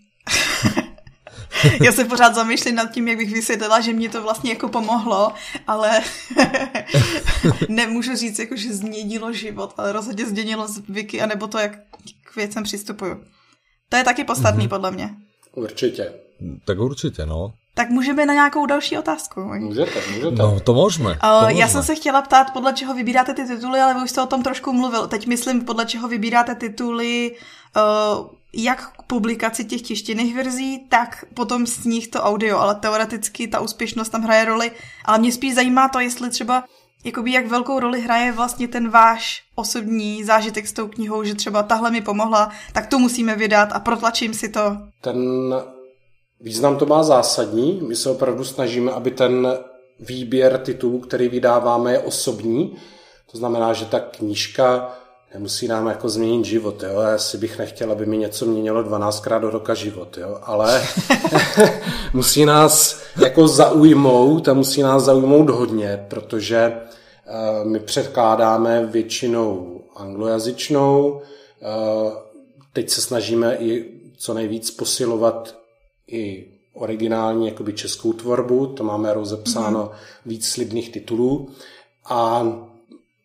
Já 1.84 1.92
se 1.92 2.06
pořád 2.06 2.36
zamýšlím 2.36 2.76
nad 2.76 2.92
tím, 2.92 3.08
jak 3.08 3.18
bych 3.18 3.34
vysvětlila, 3.34 3.80
že 3.80 3.94
mě 3.94 4.10
to 4.10 4.22
vlastně 4.22 4.50
jako 4.50 4.70
pomohlo, 4.70 5.34
ale 5.68 6.02
nemůžu 7.70 8.16
říct, 8.16 8.40
jako, 8.40 8.56
že 8.56 8.74
změnilo 8.74 9.34
život, 9.34 9.74
ale 9.78 9.92
rozhodně 9.92 10.26
změnilo 10.26 10.68
zvyky, 10.68 11.22
anebo 11.22 11.48
to, 11.48 11.58
jak 11.58 11.72
k 12.24 12.36
věcem 12.36 12.64
přistupuju. 12.64 13.24
To 13.90 13.98
je 13.98 14.04
taky 14.04 14.24
podstatný, 14.24 14.66
mm-hmm. 14.66 14.70
podle 14.70 14.92
mě. 14.92 15.10
Určitě. 15.56 16.14
Tak 16.66 16.80
určitě, 16.80 17.26
no. 17.26 17.54
Tak 17.74 17.90
můžeme 17.90 18.26
na 18.26 18.34
nějakou 18.34 18.66
další 18.66 18.98
otázku. 18.98 19.42
Můžete, 19.42 20.02
můžete. 20.14 20.36
No, 20.36 20.60
to 20.60 20.74
můžeme. 20.74 21.10
Uh, 21.10 21.50
já 21.50 21.68
jsem 21.68 21.84
se 21.84 21.96
chtěla 21.96 22.22
ptát, 22.22 22.54
podle 22.54 22.74
čeho 22.74 22.94
vybíráte 22.94 23.34
ty 23.34 23.46
tituly, 23.46 23.80
ale 23.80 23.94
vy 23.94 24.04
už 24.04 24.10
jste 24.10 24.22
o 24.22 24.26
tom 24.26 24.44
trošku 24.44 24.74
mluvil. 24.74 25.08
Teď 25.08 25.28
myslím, 25.28 25.66
podle 25.66 25.86
čeho 25.86 26.08
vybíráte 26.08 26.56
tituly 26.56 27.36
uh, 27.76 28.39
jak 28.54 28.92
k 28.92 29.04
publikaci 29.04 29.66
těch 29.66 29.82
tištěných 29.82 30.36
verzí, 30.36 30.86
tak 30.90 31.26
potom 31.34 31.68
z 31.68 31.86
nich 31.86 32.08
to 32.08 32.22
audio, 32.22 32.58
ale 32.60 32.76
teoreticky 32.76 33.48
ta 33.48 33.60
úspěšnost 33.60 34.10
tam 34.10 34.22
hraje 34.22 34.46
roli. 34.46 34.72
Ale 35.06 35.20
mě 35.20 35.32
spíš 35.32 35.56
zajímá 35.56 35.90
to, 35.90 36.00
jestli 36.00 36.30
třeba 36.30 36.64
jakoby 37.04 37.32
jak 37.32 37.48
velkou 37.48 37.80
roli 37.80 38.02
hraje 38.02 38.32
vlastně 38.32 38.68
ten 38.68 38.90
váš 38.90 39.44
osobní 39.56 40.24
zážitek 40.24 40.68
s 40.68 40.74
tou 40.74 40.88
knihou, 40.88 41.24
že 41.24 41.36
třeba 41.36 41.64
tahle 41.64 41.92
mi 41.92 42.02
pomohla, 42.02 42.52
tak 42.74 42.88
to 42.88 43.00
musíme 43.00 43.36
vydat 43.36 43.70
a 43.72 43.80
protlačím 43.80 44.34
si 44.34 44.50
to. 44.50 44.78
Ten 45.02 45.18
význam 46.42 46.78
to 46.78 46.86
má 46.86 47.04
zásadní. 47.04 47.82
My 47.88 47.96
se 47.96 48.10
opravdu 48.10 48.44
snažíme, 48.44 48.92
aby 48.92 49.12
ten 49.12 49.48
výběr 50.00 50.58
titulů, 50.58 51.00
který 51.00 51.30
vydáváme, 51.30 51.92
je 51.92 52.00
osobní. 52.00 52.78
To 53.32 53.38
znamená, 53.38 53.74
že 53.74 53.86
ta 53.86 54.00
knížka 54.00 54.98
nemusí 55.34 55.68
nám 55.68 55.88
jako 55.88 56.10
změnit 56.10 56.46
život, 56.46 56.84
jo. 56.84 57.02
Já 57.02 57.18
si 57.18 57.38
bych 57.38 57.60
nechtěl, 57.60 57.92
aby 57.92 58.06
mi 58.06 58.18
něco 58.18 58.46
měnilo 58.46 58.84
12krát 58.84 59.42
do 59.42 59.50
roka 59.50 59.74
život, 59.74 60.18
jo. 60.18 60.40
Ale 60.44 60.88
musí 62.14 62.46
nás 62.46 63.02
jako 63.22 63.48
zaujmout 63.48 64.48
a 64.48 64.54
musí 64.54 64.82
nás 64.82 65.04
zaujmout 65.04 65.50
hodně, 65.50 66.06
protože 66.08 66.74
uh, 66.74 67.70
my 67.72 67.80
předkládáme 67.80 68.86
většinou 68.86 69.82
anglojazyčnou, 69.96 71.10
uh, 71.12 72.14
teď 72.74 72.90
se 72.90 73.02
snažíme 73.02 73.56
i 73.56 74.00
co 74.18 74.34
nejvíc 74.34 74.72
posilovat 74.72 75.56
i 76.08 76.48
originální 76.74 77.48
jakoby 77.48 77.74
českou 77.74 78.14
tvorbu, 78.14 78.68
to 78.68 78.84
máme 78.84 79.14
rozepsáno 79.14 79.86
mm-hmm. 79.86 80.30
víc 80.30 80.48
slibných 80.48 80.92
titulů 80.92 81.50
a 82.06 82.48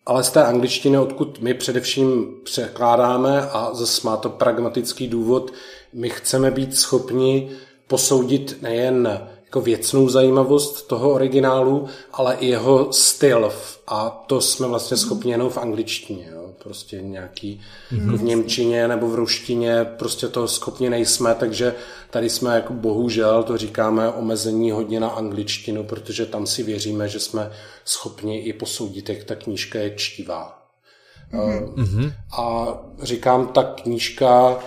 ale 0.06 0.24
z 0.24 0.30
té 0.30 0.44
angličtiny, 0.44 0.98
odkud 0.98 1.40
my 1.40 1.54
především 1.54 2.34
překládáme 2.44 3.48
a 3.50 3.70
zase 3.74 4.00
má 4.04 4.16
to 4.16 4.30
pragmatický 4.30 5.08
důvod, 5.08 5.52
my 5.92 6.10
chceme 6.10 6.50
být 6.50 6.76
schopni 6.76 7.50
posoudit 7.86 8.62
nejen 8.62 9.28
jako 9.44 9.60
věcnou 9.60 10.08
zajímavost 10.08 10.88
toho 10.88 11.10
originálu, 11.10 11.86
ale 12.12 12.34
i 12.34 12.46
jeho 12.46 12.92
styl. 12.92 13.52
A 13.86 14.24
to 14.26 14.40
jsme 14.40 14.66
vlastně 14.66 14.96
schopni 14.96 15.30
jenom 15.30 15.50
v 15.50 15.58
angličtině. 15.58 16.28
Jo. 16.32 16.43
Prostě 16.64 17.02
nějaký 17.02 17.60
mm-hmm. 17.92 18.16
v 18.16 18.22
Němčině 18.22 18.88
nebo 18.88 19.08
v 19.08 19.14
ruštině 19.14 19.84
prostě 19.84 20.28
to 20.28 20.48
schopni 20.48 20.90
nejsme, 20.90 21.34
takže 21.34 21.74
tady 22.10 22.30
jsme 22.30 22.54
jako 22.54 22.72
bohužel, 22.72 23.42
to 23.42 23.56
říkáme, 23.56 24.08
omezení 24.08 24.70
hodně 24.70 25.00
na 25.00 25.08
angličtinu, 25.08 25.84
protože 25.84 26.26
tam 26.26 26.46
si 26.46 26.62
věříme, 26.62 27.08
že 27.08 27.20
jsme 27.20 27.50
schopni 27.84 28.38
i 28.38 28.52
posoudit, 28.52 29.08
jak 29.08 29.24
ta 29.24 29.34
knížka 29.34 29.78
je 29.78 29.94
čtivá. 29.96 30.62
Mm-hmm. 31.32 32.12
A 32.38 32.66
říkám, 33.02 33.46
ta 33.46 33.62
knížka, 33.62 34.58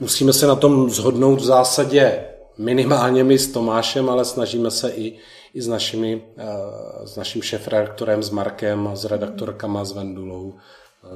musíme 0.00 0.32
se 0.32 0.46
na 0.46 0.54
tom 0.54 0.90
zhodnout 0.90 1.40
v 1.40 1.44
zásadě 1.44 2.24
minimálně 2.58 3.24
my 3.24 3.38
s 3.38 3.52
Tomášem, 3.52 4.10
ale 4.10 4.24
snažíme 4.24 4.70
se 4.70 4.90
i, 4.90 5.18
i 5.54 5.62
s, 5.62 5.68
našimi, 5.68 6.16
uh, 6.16 7.06
s 7.06 7.16
naším 7.16 7.42
šefredaktorem, 7.42 8.22
s 8.22 8.30
Markem, 8.30 8.90
s 8.94 9.04
redaktorkama, 9.04 9.84
s 9.84 9.92
Vendulou, 9.92 10.54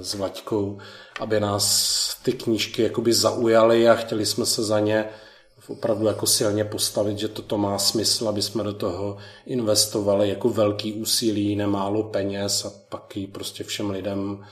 s 0.01 0.14
Vaťkou, 0.14 0.79
aby 1.20 1.40
nás 1.40 2.16
ty 2.22 2.33
knížky 2.33 2.83
jakoby 2.83 3.12
zaujaly 3.12 3.88
a 3.88 3.94
chtěli 3.94 4.27
jsme 4.27 4.46
se 4.46 4.64
za 4.64 4.81
ně 4.81 5.05
opravdu 5.68 6.07
jako 6.07 6.27
silně 6.27 6.64
postavit, 6.64 7.18
že 7.18 7.29
toto 7.29 7.59
má 7.59 7.79
smysl, 7.79 8.29
aby 8.29 8.42
jsme 8.42 8.64
do 8.64 8.72
toho 8.72 9.16
investovali 9.46 10.29
jako 10.29 10.48
velký 10.48 10.92
úsilí, 10.92 11.57
nemálo 11.57 12.03
peněz 12.03 12.64
a 12.64 12.72
pak 12.88 13.16
ji 13.16 13.27
prostě 13.27 13.64
všem 13.64 13.90
lidem 13.90 14.44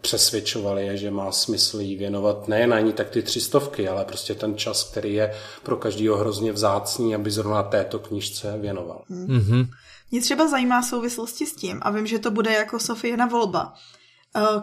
přesvědčovali 0.00 0.86
je, 0.86 0.96
že 0.96 1.10
má 1.10 1.32
smysl 1.32 1.80
jí 1.80 1.96
věnovat 1.96 2.48
nejen 2.48 2.74
ani 2.74 2.92
tak 2.92 3.10
ty 3.10 3.22
třistovky, 3.22 3.88
ale 3.88 4.04
prostě 4.04 4.34
ten 4.34 4.56
čas, 4.56 4.90
který 4.90 5.14
je 5.14 5.34
pro 5.62 5.76
každého 5.76 6.16
hrozně 6.16 6.52
vzácný, 6.52 7.14
aby 7.14 7.30
zrovna 7.30 7.62
této 7.62 7.98
knížce 7.98 8.58
věnoval. 8.58 9.04
Mm-hmm. 9.10 9.68
Mě 10.10 10.20
třeba 10.20 10.48
zajímá 10.48 10.82
souvislosti 10.82 11.46
s 11.46 11.56
tím, 11.56 11.78
a 11.82 11.90
vím, 11.90 12.06
že 12.06 12.18
to 12.18 12.30
bude 12.30 12.52
jako 12.52 12.78
Sofie 12.78 13.26
volba. 13.26 13.74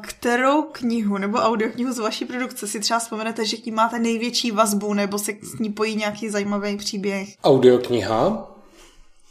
Kterou 0.01 0.61
knihu 0.61 1.17
nebo 1.17 1.37
audioknihu 1.37 1.93
z 1.93 1.99
vaší 1.99 2.25
produkce 2.25 2.67
si 2.67 2.79
třeba 2.79 2.99
vzpomenete, 2.99 3.45
že 3.45 3.57
tím 3.57 3.75
máte 3.75 3.99
největší 3.99 4.51
vazbu 4.51 4.93
nebo 4.93 5.19
se 5.19 5.31
s 5.41 5.59
ní 5.59 5.69
pojí 5.69 5.95
nějaký 5.95 6.29
zajímavý 6.29 6.77
příběh? 6.77 7.29
Audiokniha? 7.43 8.51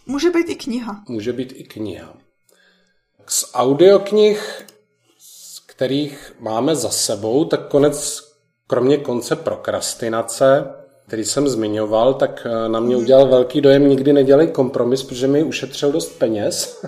Může 0.07 0.31
být 0.31 0.49
i 0.49 0.55
kniha. 0.55 1.03
Může 1.09 1.33
být 1.33 1.53
i 1.57 1.65
kniha. 1.65 2.15
Z 3.27 3.51
audioknih 3.55 4.67
kterých 5.79 6.33
máme 6.39 6.77
za 6.77 6.91
sebou, 6.91 7.45
tak 7.45 7.69
konec, 7.69 8.25
kromě 8.67 8.97
konce 8.97 9.37
prokrastinace, 9.37 10.75
který 11.09 11.25
jsem 11.25 11.49
zmiňoval, 11.49 12.15
tak 12.15 12.47
eh, 12.47 12.69
na 12.69 12.81
mě 12.81 12.97
udělal 12.97 13.29
velký 13.29 13.61
dojem, 13.61 13.89
nikdy 13.89 14.13
nedělej 14.13 14.47
kompromis, 14.47 15.03
protože 15.03 15.27
mi 15.27 15.43
ušetřil 15.43 15.93
dost 15.93 16.19
peněz 16.19 16.85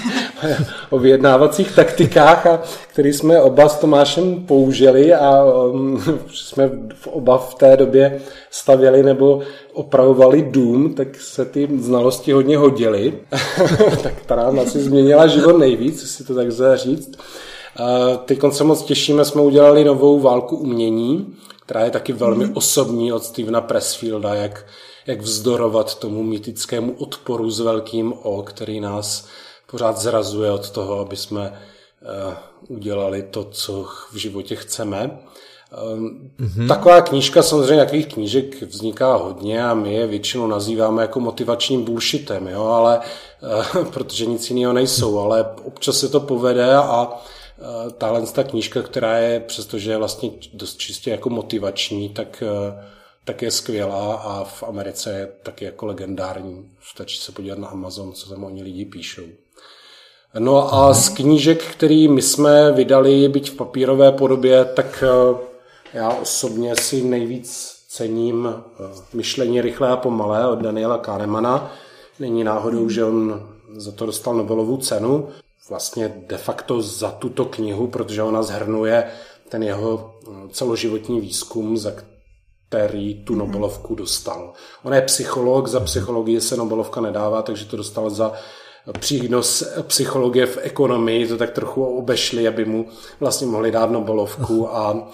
o 0.90 0.98
vyjednávacích 0.98 1.74
taktikách, 1.74 2.46
a 2.46 2.62
který 2.88 3.12
jsme 3.12 3.40
oba 3.40 3.68
s 3.68 3.78
Tomášem 3.78 4.46
použili 4.46 5.14
a 5.14 5.44
um, 5.44 6.02
jsme 6.34 6.70
oba 7.10 7.38
v 7.38 7.54
té 7.54 7.76
době 7.76 8.20
stavěli 8.50 9.02
nebo 9.02 9.40
opravovali 9.72 10.42
dům, 10.42 10.94
tak 10.94 11.08
se 11.20 11.44
ty 11.44 11.68
znalosti 11.78 12.32
hodně 12.32 12.58
hodily. 12.58 13.14
tak 14.02 14.14
ta 14.26 14.36
nám 14.36 14.58
asi 14.58 14.80
změnila 14.80 15.26
život 15.26 15.58
nejvíc, 15.58 16.10
si 16.10 16.24
to 16.24 16.34
tak 16.34 16.48
říct. 16.74 17.18
Teď 18.24 18.38
se 18.50 18.64
moc 18.64 18.82
těšíme, 18.82 19.24
jsme 19.24 19.42
udělali 19.42 19.84
novou 19.84 20.20
válku 20.20 20.56
umění, 20.56 21.36
která 21.66 21.84
je 21.84 21.90
taky 21.90 22.12
velmi 22.12 22.46
mm. 22.46 22.56
osobní 22.56 23.12
od 23.12 23.24
Stevena 23.24 23.60
Pressfielda, 23.60 24.34
jak, 24.34 24.66
jak 25.06 25.20
vzdorovat 25.20 25.98
tomu 25.98 26.22
mýtickému 26.22 26.94
odporu 26.98 27.50
s 27.50 27.60
velkým 27.60 28.12
O, 28.22 28.42
který 28.42 28.80
nás 28.80 29.26
pořád 29.70 29.98
zrazuje 29.98 30.50
od 30.50 30.70
toho, 30.70 31.00
aby 31.00 31.16
jsme 31.16 31.50
uh, 31.50 32.76
udělali 32.76 33.22
to, 33.22 33.44
co 33.44 33.86
v 34.12 34.16
životě 34.16 34.56
chceme. 34.56 35.18
mm-hmm. 36.38 36.68
Taková 36.68 37.00
knížka, 37.00 37.42
samozřejmě 37.42 37.84
takových 37.84 38.06
knížek 38.06 38.62
vzniká 38.62 39.16
hodně 39.16 39.64
a 39.64 39.74
my 39.74 39.94
je 39.94 40.06
většinou 40.06 40.46
nazýváme 40.46 41.02
jako 41.02 41.20
motivačním 41.20 41.84
bullshitem, 41.84 42.48
jo, 42.48 42.64
ale, 42.64 43.00
uh, 43.78 43.84
protože 43.92 44.26
nic 44.26 44.50
jiného 44.50 44.72
nejsou, 44.72 45.18
ale 45.18 45.46
občas 45.64 45.98
se 45.98 46.08
to 46.08 46.20
povede 46.20 46.74
a 46.74 47.08
tahle 47.98 48.26
ta 48.26 48.44
knížka, 48.44 48.82
která 48.82 49.18
je, 49.18 49.40
přestože 49.40 49.90
je 49.90 49.96
vlastně 49.96 50.30
dost 50.52 50.76
čistě 50.76 51.10
jako 51.10 51.30
motivační, 51.30 52.08
tak, 52.08 52.42
eh, 52.46 52.84
tak 53.24 53.42
je 53.42 53.50
skvělá 53.50 54.14
a 54.14 54.44
v 54.44 54.62
Americe 54.62 55.12
je 55.12 55.28
taky 55.42 55.64
jako 55.64 55.86
legendární. 55.86 56.70
Stačí 56.90 57.18
se 57.18 57.32
podívat 57.32 57.58
na 57.58 57.68
Amazon, 57.68 58.12
co 58.12 58.30
tam 58.30 58.44
oni 58.44 58.62
lidi 58.62 58.84
píšou. 58.84 59.22
No 60.38 60.74
a 60.74 60.94
z 60.94 61.08
knížek, 61.08 61.64
který 61.64 62.08
my 62.08 62.22
jsme 62.22 62.72
vydali, 62.72 63.28
byť 63.28 63.50
v 63.50 63.56
papírové 63.56 64.12
podobě, 64.12 64.64
tak 64.64 65.04
eh, 65.06 65.36
já 65.92 66.10
osobně 66.10 66.76
si 66.76 67.02
nejvíc 67.02 67.76
cením 67.88 68.48
myšlení 69.12 69.60
rychlé 69.60 69.88
a 69.88 69.96
pomalé 69.96 70.48
od 70.48 70.58
Daniela 70.58 70.98
Kahnemana. 70.98 71.72
Není 72.20 72.44
náhodou, 72.44 72.88
že 72.88 73.04
on 73.04 73.48
za 73.76 73.92
to 73.92 74.06
dostal 74.06 74.34
Nobelovu 74.34 74.76
cenu 74.76 75.28
vlastně 75.68 76.24
de 76.26 76.36
facto 76.36 76.82
za 76.82 77.10
tuto 77.10 77.44
knihu, 77.44 77.86
protože 77.86 78.22
ona 78.22 78.42
zhrnuje 78.42 79.04
ten 79.48 79.62
jeho 79.62 80.14
mm, 80.28 80.50
celoživotní 80.50 81.20
výzkum, 81.20 81.76
za 81.76 81.92
který 82.68 83.24
tu 83.24 83.32
mhm. 83.32 83.38
Nobelovku 83.38 83.94
dostal. 83.94 84.52
On 84.82 84.94
je 84.94 85.02
psycholog, 85.02 85.66
za 85.66 85.80
psychologii 85.80 86.40
se 86.40 86.56
Nobelovka 86.56 87.00
nedává, 87.00 87.42
takže 87.42 87.64
to 87.64 87.76
dostal 87.76 88.10
za 88.10 88.32
přínos 88.98 89.64
psychologie 89.82 90.46
v 90.46 90.58
ekonomii, 90.62 91.28
to 91.28 91.36
tak 91.36 91.50
trochu 91.50 91.84
obešli, 91.84 92.48
aby 92.48 92.64
mu 92.64 92.88
vlastně 93.20 93.46
mohli 93.46 93.70
dát 93.70 93.90
Nobelovku 93.90 94.76
a 94.76 95.08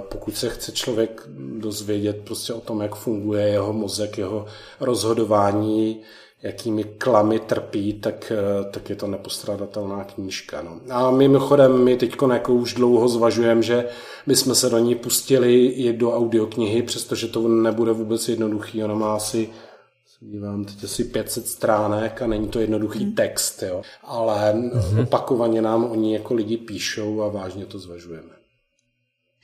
pokud 0.00 0.36
se 0.36 0.48
chce 0.48 0.72
člověk 0.72 1.22
dozvědět 1.58 2.16
prostě 2.24 2.52
o 2.52 2.60
tom, 2.60 2.80
jak 2.80 2.94
funguje 2.94 3.48
jeho 3.48 3.72
mozek, 3.72 4.18
jeho 4.18 4.46
rozhodování, 4.80 6.00
jakými 6.42 6.84
klamy 6.84 7.40
trpí, 7.40 7.92
tak, 7.92 8.32
eh, 8.32 8.70
tak 8.70 8.90
je 8.90 8.96
to 8.96 9.06
nepostradatelná 9.06 10.04
knížka. 10.04 10.62
No. 10.62 10.80
A 10.90 11.10
mimochodem, 11.10 11.84
my 11.84 11.96
teď 11.96 12.16
jako 12.32 12.54
už 12.54 12.74
dlouho 12.74 13.08
zvažujeme, 13.08 13.62
že 13.62 13.88
bychom 14.26 14.54
se 14.54 14.70
do 14.70 14.78
ní 14.78 14.94
pustili 14.94 15.66
i 15.66 15.92
do 15.92 16.12
audioknihy, 16.12 16.82
přestože 16.82 17.28
to 17.28 17.48
nebude 17.48 17.92
vůbec 17.92 18.28
jednoduchý. 18.28 18.84
Ona 18.84 18.94
má 18.94 19.16
asi 19.16 19.48
dívám 20.20 20.64
teď 20.64 20.84
asi 20.84 21.04
500 21.04 21.46
stránek 21.46 22.22
a 22.22 22.26
není 22.26 22.48
to 22.48 22.60
jednoduchý 22.60 23.04
hmm. 23.04 23.12
text, 23.12 23.62
jo. 23.62 23.82
ale 24.02 24.52
hmm. 24.52 24.98
opakovaně 24.98 25.62
nám 25.62 25.84
oni 25.84 26.14
jako 26.14 26.34
lidi 26.34 26.56
píšou 26.56 27.22
a 27.22 27.28
vážně 27.28 27.66
to 27.66 27.78
zvažujeme. 27.78 28.32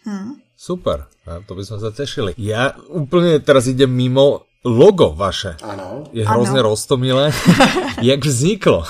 Hmm. 0.05 0.33
Super, 0.57 1.05
to 1.47 1.55
bychom 1.55 1.81
se 1.81 1.87
těšili. 1.97 2.35
Já 2.39 2.73
úplně 2.89 3.39
teraz 3.39 3.67
idem 3.67 3.91
mimo 3.91 4.41
logo 4.69 5.13
vaše. 5.17 5.57
Ano. 5.63 6.05
Je 6.13 6.29
hrozně 6.29 6.63
roztomilé. 6.63 7.33
Jak 8.03 8.25
vzniklo? 8.25 8.85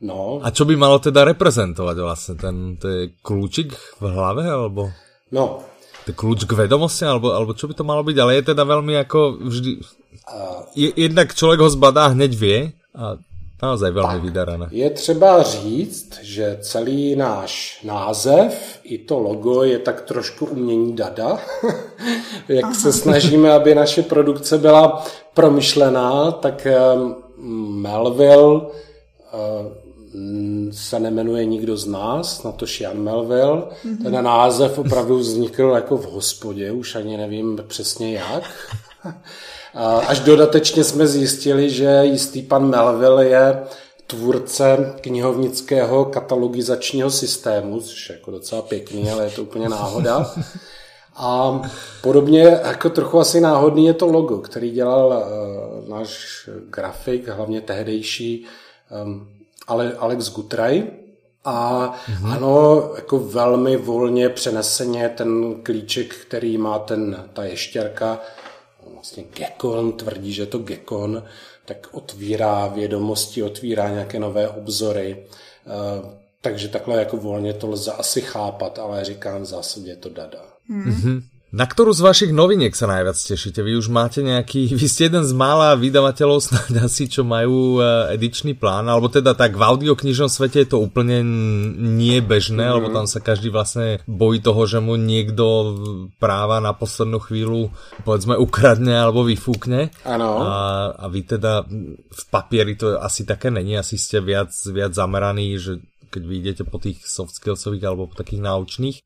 No. 0.00 0.40
A 0.42 0.50
čo 0.50 0.64
by 0.64 0.76
malo 0.76 0.98
teda 0.98 1.24
reprezentovat 1.24 1.98
vlastně? 1.98 2.34
Ten, 2.34 2.76
to 2.76 2.88
je 2.88 3.08
klúčik 3.22 3.74
v 4.00 4.06
hlave, 4.06 4.46
alebo? 4.50 4.90
No. 5.32 5.58
To 6.04 6.10
je 6.10 6.14
klúč 6.14 6.44
k 6.46 6.52
vedomosti, 6.52 7.04
alebo, 7.04 7.34
alebo 7.34 7.52
čo 7.52 7.68
by 7.68 7.74
to 7.74 7.84
malo 7.84 8.02
být? 8.02 8.18
Ale 8.18 8.34
je 8.34 8.42
teda 8.42 8.64
velmi 8.64 8.92
jako 8.92 9.38
vždy... 9.42 9.76
Uh, 9.76 10.62
je, 10.76 10.92
jednak 10.96 11.34
člověk 11.34 11.60
ho 11.60 11.70
zbadá, 11.70 12.06
hned 12.06 12.34
vie 12.34 12.72
a 12.94 13.16
naozaj 13.62 13.90
velmi 13.90 14.12
tak, 14.12 14.22
vydarané. 14.22 14.68
Je 14.70 14.90
třeba 14.90 15.42
říct, 15.42 16.18
že 16.22 16.58
celý 16.60 17.16
náš 17.16 17.80
název 17.84 18.80
i 18.82 18.98
to 18.98 19.18
logo 19.18 19.62
je 19.62 19.78
tak 19.78 20.00
trošku 20.00 20.46
umění 20.46 20.96
dada. 20.96 21.38
Jak 22.48 22.64
Aha. 22.64 22.74
se 22.74 22.92
snažíme, 22.92 23.52
aby 23.52 23.74
naše 23.74 24.02
produkce 24.02 24.58
byla 24.58 25.04
promyšlená, 25.34 26.32
tak 26.32 26.66
um, 26.94 27.16
Melville 27.82 28.60
uh, 28.60 28.68
se 30.70 31.00
nemenuje 31.00 31.44
nikdo 31.44 31.76
z 31.76 31.86
nás, 31.86 32.42
na 32.42 32.52
to 32.52 32.66
Jan 32.80 32.98
Melville. 32.98 33.62
Mm-hmm. 33.62 34.02
Ten 34.02 34.24
název 34.24 34.78
opravdu 34.78 35.18
vznikl 35.18 35.72
jako 35.74 35.96
v 35.96 36.04
hospodě, 36.04 36.72
už 36.72 36.94
ani 36.94 37.16
nevím 37.16 37.60
přesně 37.68 38.14
jak. 38.14 38.44
Až 40.06 40.20
dodatečně 40.20 40.84
jsme 40.84 41.06
zjistili, 41.06 41.70
že 41.70 42.00
jistý 42.02 42.42
pan 42.42 42.66
Melville 42.70 43.28
je 43.28 43.62
tvůrce 44.06 44.94
knihovnického 45.00 46.04
katalogizačního 46.04 47.10
systému, 47.10 47.80
což 47.80 48.08
je 48.08 48.16
jako 48.16 48.30
docela 48.30 48.62
pěkný, 48.62 49.10
ale 49.10 49.24
je 49.24 49.30
to 49.30 49.42
úplně 49.42 49.68
náhoda. 49.68 50.32
A 51.16 51.62
podobně 52.02 52.42
jako 52.42 52.90
trochu 52.90 53.18
asi 53.20 53.40
náhodný 53.40 53.86
je 53.86 53.94
to 53.94 54.06
logo, 54.06 54.38
který 54.38 54.70
dělal 54.70 55.06
uh, 55.06 55.88
náš 55.88 56.48
grafik, 56.70 57.28
hlavně 57.28 57.60
tehdejší 57.60 58.46
um, 59.04 59.28
Ale, 59.66 59.92
Alex 59.98 60.30
Gutraj. 60.30 60.82
A 61.44 61.92
mm-hmm. 62.06 62.32
ano, 62.32 62.82
jako 62.96 63.18
velmi 63.18 63.76
volně 63.76 64.28
přeneseně 64.28 65.08
ten 65.08 65.54
klíček, 65.62 66.14
který 66.14 66.58
má 66.58 66.78
ten, 66.78 67.24
ta 67.32 67.44
ještěrka, 67.44 68.20
vlastně 68.92 69.24
Gekon, 69.34 69.92
tvrdí, 69.92 70.32
že 70.32 70.46
to 70.46 70.58
Gekon, 70.58 71.22
tak 71.64 71.86
otvírá 71.92 72.66
vědomosti, 72.66 73.42
otvírá 73.42 73.90
nějaké 73.90 74.18
nové 74.18 74.48
obzory. 74.48 75.26
Eh, 75.66 76.18
takže 76.40 76.68
takhle 76.68 76.98
jako 76.98 77.16
volně 77.16 77.52
to 77.54 77.70
lze 77.70 77.92
asi 77.92 78.20
chápat, 78.20 78.78
ale 78.78 79.04
říkám 79.04 79.42
v 79.42 79.44
zásadě 79.44 79.90
je 79.90 79.96
to 79.96 80.08
dada. 80.08 80.44
Mm-hmm. 80.70 81.22
Na 81.48 81.64
ktorú 81.64 81.96
z 81.96 82.04
vašich 82.04 82.32
noviniek 82.36 82.76
sa 82.76 82.84
najviac 82.84 83.16
tešíte? 83.16 83.64
Vy 83.64 83.80
už 83.80 83.88
máte 83.88 84.20
nejaký, 84.20 84.68
vy 84.80 84.84
ste 84.84 85.08
jeden 85.08 85.24
z 85.24 85.32
mála 85.32 85.80
vydavateľov 85.80 86.44
snad 86.44 86.68
asi, 86.84 87.08
čo 87.08 87.24
majú 87.24 87.80
eh, 87.80 88.12
edičný 88.12 88.52
plán, 88.52 88.84
alebo 88.84 89.08
teda 89.08 89.32
tak 89.32 89.56
v 89.56 89.64
audioknižnom 89.64 90.28
svete 90.28 90.60
je 90.64 90.68
to 90.76 90.78
úplne 90.84 91.24
nie 91.96 92.20
bežné, 92.20 92.68
mm. 92.68 92.74
lebo 92.76 92.92
tam 92.92 93.08
sa 93.08 93.24
každý 93.24 93.48
vlastne 93.48 94.04
bojí 94.04 94.44
toho, 94.44 94.68
že 94.68 94.78
mu 94.84 95.00
niekto 95.00 95.44
práva 96.20 96.60
na 96.60 96.76
poslednú 96.76 97.16
chvíľu 97.24 97.72
povedzme 98.04 98.36
ukradne 98.36 98.92
alebo 98.92 99.24
vyfúkne. 99.24 99.88
Ano. 100.04 100.44
A, 100.44 100.52
a 101.00 101.04
vy 101.08 101.24
teda 101.24 101.64
v 102.08 102.22
papieri 102.28 102.76
to 102.76 103.00
asi 103.00 103.24
také 103.24 103.48
není, 103.48 103.72
asi 103.72 103.96
ste 103.96 104.20
viac, 104.20 104.52
viac 104.68 104.92
zameraní, 104.92 105.56
že 105.56 105.80
keď 106.08 106.22
vyjdete 106.24 106.62
po 106.68 106.80
tých 106.80 107.04
soft 107.04 107.36
skillsových 107.36 107.84
alebo 107.84 108.08
po 108.08 108.16
takých 108.16 108.44
náučných. 108.44 108.96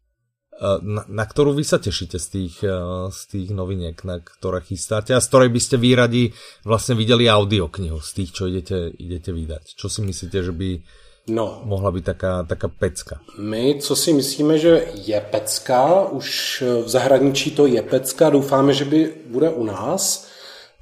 Eh, 0.62 0.78
na, 0.86 1.02
na 1.10 1.24
ktorú 1.26 1.58
vy 1.58 1.66
sa 1.66 1.82
tešíte 1.82 2.22
z 2.22 2.26
tých, 2.30 2.62
eh, 2.62 2.70
z 3.10 3.20
tých 3.34 3.48
noviniek, 3.50 3.98
na 4.06 4.22
ktoré 4.22 4.62
chystáte 4.62 5.10
a 5.10 5.18
z 5.18 5.26
ktorej 5.26 5.50
by 5.50 5.58
ste 5.60 5.74
výradi 5.74 6.30
vlastne 6.62 6.94
videli 6.94 7.26
audioknihu, 7.26 7.98
z 7.98 8.10
tých, 8.14 8.30
čo 8.30 8.46
idete, 8.46 8.94
idete 8.94 9.34
vydať. 9.34 9.74
Čo 9.74 9.90
si 9.90 10.06
myslíte, 10.06 10.38
že 10.38 10.54
by 10.54 10.70
no, 11.34 11.66
mohla 11.66 11.90
být 11.90 12.14
taká, 12.14 12.46
taká 12.46 12.70
pecka? 12.70 13.18
My, 13.42 13.82
co 13.82 13.96
si 13.96 14.14
myslíme, 14.14 14.54
že 14.54 14.86
je 15.02 15.18
pecka, 15.18 16.06
už 16.14 16.28
v 16.86 16.88
zahraničí 16.88 17.58
to 17.58 17.66
je 17.66 17.82
pecka, 17.82 18.30
doufáme, 18.30 18.70
že 18.70 18.86
by 18.86 19.34
bude 19.34 19.50
u 19.50 19.66
nás, 19.66 20.30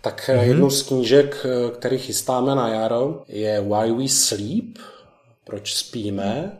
tak 0.05 0.29
mm-hmm. 0.29 0.45
jednou 0.45 0.71
z 0.71 0.83
knížek, 0.83 1.47
který 1.73 1.99
chystáme 1.99 2.53
na 2.55 2.69
jaro, 2.69 3.25
je 3.29 3.61
Why 3.61 3.93
We 3.97 4.09
Sleep, 4.09 4.77
proč 5.45 5.75
spíme, 5.75 6.60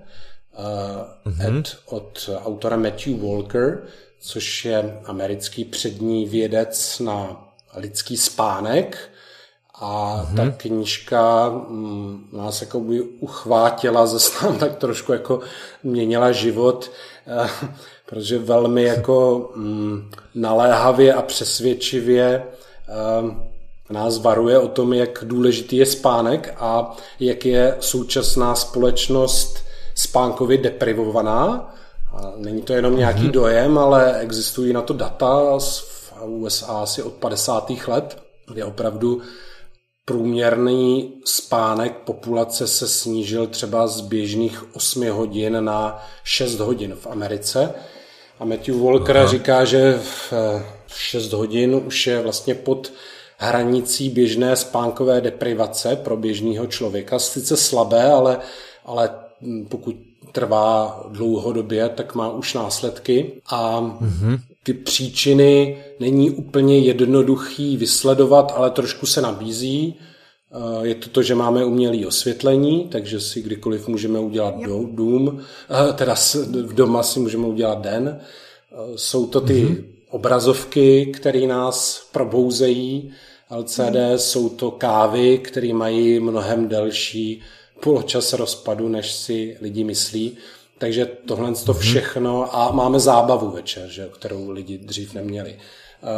mm-hmm. 1.27 1.59
Ed 1.59 1.77
od 1.87 2.31
autora 2.45 2.77
Matthew 2.77 3.21
Walker, 3.21 3.83
což 4.21 4.65
je 4.65 5.01
americký 5.05 5.65
přední 5.65 6.27
vědec 6.27 6.99
na 6.99 7.47
lidský 7.77 8.17
spánek. 8.17 8.99
A 9.83 10.23
mm-hmm. 10.23 10.37
ta 10.37 10.51
knížka 10.57 11.49
mm, 11.49 12.29
nás 12.33 12.61
jako 12.61 12.81
by 12.81 13.01
uchvátila, 13.01 14.07
zase 14.07 14.45
nám 14.47 14.59
tak 14.59 14.77
trošku 14.77 15.13
jako 15.13 15.41
měnila 15.83 16.33
život, 16.33 16.91
eh, 17.27 17.49
protože 18.07 18.39
velmi 18.39 18.83
jako 18.83 19.51
mm, 19.57 20.11
naléhavě 20.35 21.15
a 21.15 21.23
přesvědčivě 21.23 22.43
eh, 22.89 23.51
nás 23.91 24.19
varuje 24.19 24.59
o 24.59 24.69
tom, 24.69 24.93
jak 24.93 25.25
důležitý 25.25 25.77
je 25.77 25.87
spánek 25.87 26.55
a 26.59 26.97
jak 27.21 27.47
je 27.47 27.77
současná 27.81 28.55
společnost 28.55 29.70
spánkově 30.01 30.59
deprivovaná. 30.59 31.75
A 32.13 32.33
není 32.37 32.63
to 32.63 32.73
jenom 32.73 32.97
nějaký 32.97 33.21
mm-hmm. 33.21 33.31
dojem, 33.31 33.79
ale 33.79 34.19
existují 34.21 34.73
na 34.73 34.83
to 34.83 34.95
data 34.95 35.59
v 35.59 36.13
USA 36.27 36.67
asi 36.67 37.03
od 37.03 37.13
50. 37.13 37.71
let, 37.87 38.23
kde 38.49 38.65
opravdu 38.65 39.23
průměrný 40.05 41.13
spánek 41.25 41.97
populace 42.05 42.67
se 42.67 42.89
snížil 42.89 43.47
třeba 43.47 43.87
z 43.87 44.01
běžných 44.01 44.77
8 44.77 45.11
hodin 45.11 45.65
na 45.65 46.07
6 46.25 46.59
hodin 46.59 46.95
v 46.95 47.07
Americe. 47.07 47.75
A 48.41 48.45
Matthew 48.45 48.83
Walker 48.83 49.17
Aha. 49.17 49.27
říká, 49.27 49.65
že 49.65 50.01
v 50.03 50.33
6 50.95 51.33
hodin 51.33 51.83
už 51.87 52.07
je 52.07 52.23
vlastně 52.23 52.55
pod 52.55 52.93
hranicí 53.39 54.11
běžné 54.11 54.57
spánkové 54.57 55.21
deprivace 55.21 55.97
pro 55.97 56.17
běžného 56.17 56.67
člověka. 56.67 57.19
Sice 57.19 57.57
slabé, 57.57 58.13
ale, 58.13 58.39
ale 58.85 59.11
pokud 59.69 59.97
trvá 60.33 61.03
dlouhodobě, 61.09 61.89
tak 61.89 62.15
má 62.15 62.31
už 62.31 62.55
následky 62.55 63.33
a 63.47 63.81
mm-hmm. 63.81 64.39
ty 64.63 64.75
příčiny 64.75 65.79
není 66.01 66.31
úplně 66.31 66.79
jednoduchý 66.79 67.77
vysledovat, 67.77 68.53
ale 68.57 68.71
trošku 68.71 69.07
se 69.07 69.21
nabízí. 69.21 69.95
Eh, 70.53 70.87
je 70.87 70.95
to 70.95 71.09
to, 71.09 71.23
že 71.23 71.35
máme 71.35 71.65
umělé 71.65 72.07
osvětlení, 72.07 72.89
takže 72.93 73.21
si 73.21 73.43
kdykoliv 73.43 73.89
můžeme 73.89 74.19
udělat 74.19 74.55
do, 74.61 74.85
dům, 74.93 75.41
eh, 75.91 75.93
teda 75.93 76.15
v 76.67 76.75
doma 76.75 77.03
si 77.03 77.21
můžeme 77.21 77.47
udělat 77.47 77.81
den. 77.81 78.21
Eh, 78.21 78.77
jsou 78.97 79.27
to 79.27 79.41
ty 79.41 79.65
mm-hmm. 79.65 79.85
obrazovky, 80.11 81.07
které 81.07 81.47
nás 81.47 82.09
probouzejí, 82.13 83.13
LCD, 83.51 84.13
mm. 84.13 84.19
jsou 84.19 84.49
to 84.49 84.71
kávy, 84.71 85.39
které 85.39 85.73
mají 85.73 86.21
mnohem 86.21 86.69
delší 86.69 87.43
poločas 87.81 88.33
rozpadu, 88.33 88.89
než 88.89 89.13
si 89.13 89.57
lidi 89.61 89.85
myslí. 89.85 90.37
Takže 90.79 91.07
tohle 91.27 91.55
to 91.55 91.75
všechno 91.75 92.57
a 92.57 92.73
máme 92.73 93.01
zábavu 93.01 93.51
večer, 93.51 93.89
že, 93.89 94.09
kterou 94.13 94.51
lidi 94.51 94.79
dřív 94.79 95.15
neměli. 95.15 95.57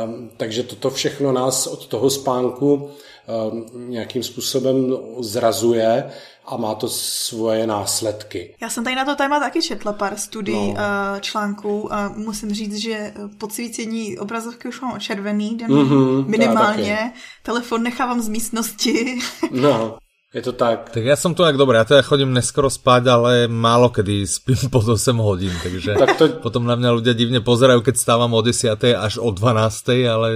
Um, 0.05 0.31
takže 0.37 0.63
toto 0.63 0.91
všechno 0.91 1.33
nás 1.33 1.67
od 1.67 1.87
toho 1.87 2.11
spánku 2.11 2.75
um, 2.75 3.67
nějakým 3.91 4.23
způsobem 4.23 4.97
zrazuje 5.21 6.13
a 6.45 6.57
má 6.57 6.75
to 6.75 6.89
svoje 6.89 7.67
následky. 7.67 8.55
Já 8.61 8.71
jsem 8.71 8.85
tady 8.85 8.97
na 8.97 9.05
to 9.05 9.17
téma 9.17 9.41
taky 9.41 9.63
četla 9.63 9.93
pár 9.93 10.17
studií, 10.17 10.73
no. 10.73 10.73
uh, 10.73 11.21
článků 11.21 11.95
a 11.95 12.09
musím 12.17 12.55
říct, 12.55 12.77
že 12.77 13.13
podsvícení 13.39 14.19
obrazovky 14.19 14.69
už 14.69 14.81
mám 14.81 15.01
červený 15.01 15.57
den 15.57 15.71
mm-hmm, 15.71 16.27
minimálně. 16.27 17.13
Telefon 17.43 17.83
nechávám 17.83 18.21
z 18.21 18.29
místnosti. 18.29 19.19
No. 19.51 19.99
Je 20.33 20.41
to 20.41 20.57
tak. 20.57 20.89
Tak 20.89 21.05
ja 21.05 21.13
som 21.13 21.37
tu 21.37 21.45
jak 21.45 21.61
dobré, 21.61 21.77
ja 21.77 21.85
teda 21.85 22.01
chodím 22.01 22.33
neskoro 22.33 22.73
spať, 22.73 23.03
ale 23.05 23.33
málo 23.53 23.93
kedy 23.93 24.25
spím 24.25 24.57
pod 24.75 24.89
8 24.89 25.13
hodín, 25.21 25.53
takže 25.61 25.93
tak 25.93 26.17
to... 26.17 26.25
potom 26.41 26.65
na 26.65 26.73
mňa 26.73 26.91
ľudia 26.97 27.13
divne 27.13 27.45
pozerajú, 27.45 27.85
keď 27.85 28.01
stávam 28.01 28.33
o 28.33 28.41
10. 28.41 28.73
až 28.97 29.21
o 29.21 29.29
12. 29.29 30.09
ale 30.09 30.29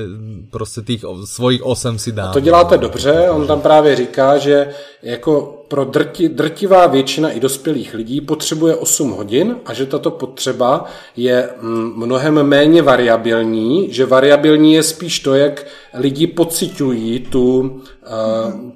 prostě 0.53 0.81
tých 0.81 1.05
svojich 1.25 1.65
8 1.65 1.99
si 1.99 2.13
dám. 2.13 2.29
A 2.29 2.33
to 2.33 2.41
děláte 2.41 2.79
dobře, 2.79 3.31
on 3.31 3.47
tam 3.47 3.61
právě 3.61 3.97
říká, 3.97 4.39
že 4.39 4.69
jako 5.03 5.56
pro 5.69 5.85
drti, 5.85 6.29
drtivá 6.29 6.87
většina 6.87 7.31
i 7.31 7.41
dospělých 7.41 7.95
lidí 7.95 8.21
potřebuje 8.21 8.77
8 8.77 9.11
hodin 9.11 9.57
a 9.67 9.75
že 9.75 9.87
tato 9.87 10.11
potřeba 10.11 10.85
je 11.17 11.49
mm, 11.61 11.93
mnohem 11.97 12.43
méně 12.43 12.83
variabilní, 12.83 13.93
že 13.93 14.07
variabilní 14.07 14.75
je 14.75 14.83
spíš 14.83 15.21
to, 15.21 15.35
jak 15.35 15.67
lidi 15.95 16.27
pocitují 16.27 17.21
tu 17.21 17.59
uh, 17.61 17.71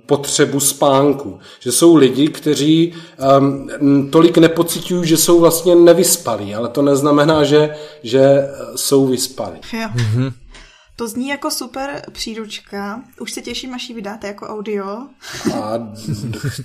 potřebu 0.07 0.61
spánku. 0.61 1.39
Že 1.61 1.73
jsou 1.73 1.97
lidi, 1.97 2.29
kteří 2.29 2.95
um, 3.39 4.11
tolik 4.11 4.39
nepocitují, 4.39 5.09
že 5.09 5.17
jsou 5.17 5.41
vlastně 5.41 5.75
nevyspalí, 5.75 6.55
ale 6.55 6.69
to 6.69 6.83
neznamená, 6.83 7.45
že, 7.45 7.75
že 8.03 8.49
jsou 8.77 9.07
vyspalí. 9.07 9.59
Mm-hmm. 9.61 10.33
To 11.01 11.09
zní 11.09 11.29
jako 11.29 11.51
super 11.51 12.03
příručka. 12.13 13.03
Už 13.21 13.33
se 13.33 13.43
těším, 13.43 13.75
až 13.75 13.89
ji 13.89 13.95
vydáte 13.95 14.27
jako 14.27 14.47
audio. 14.47 14.87
A 15.55 15.73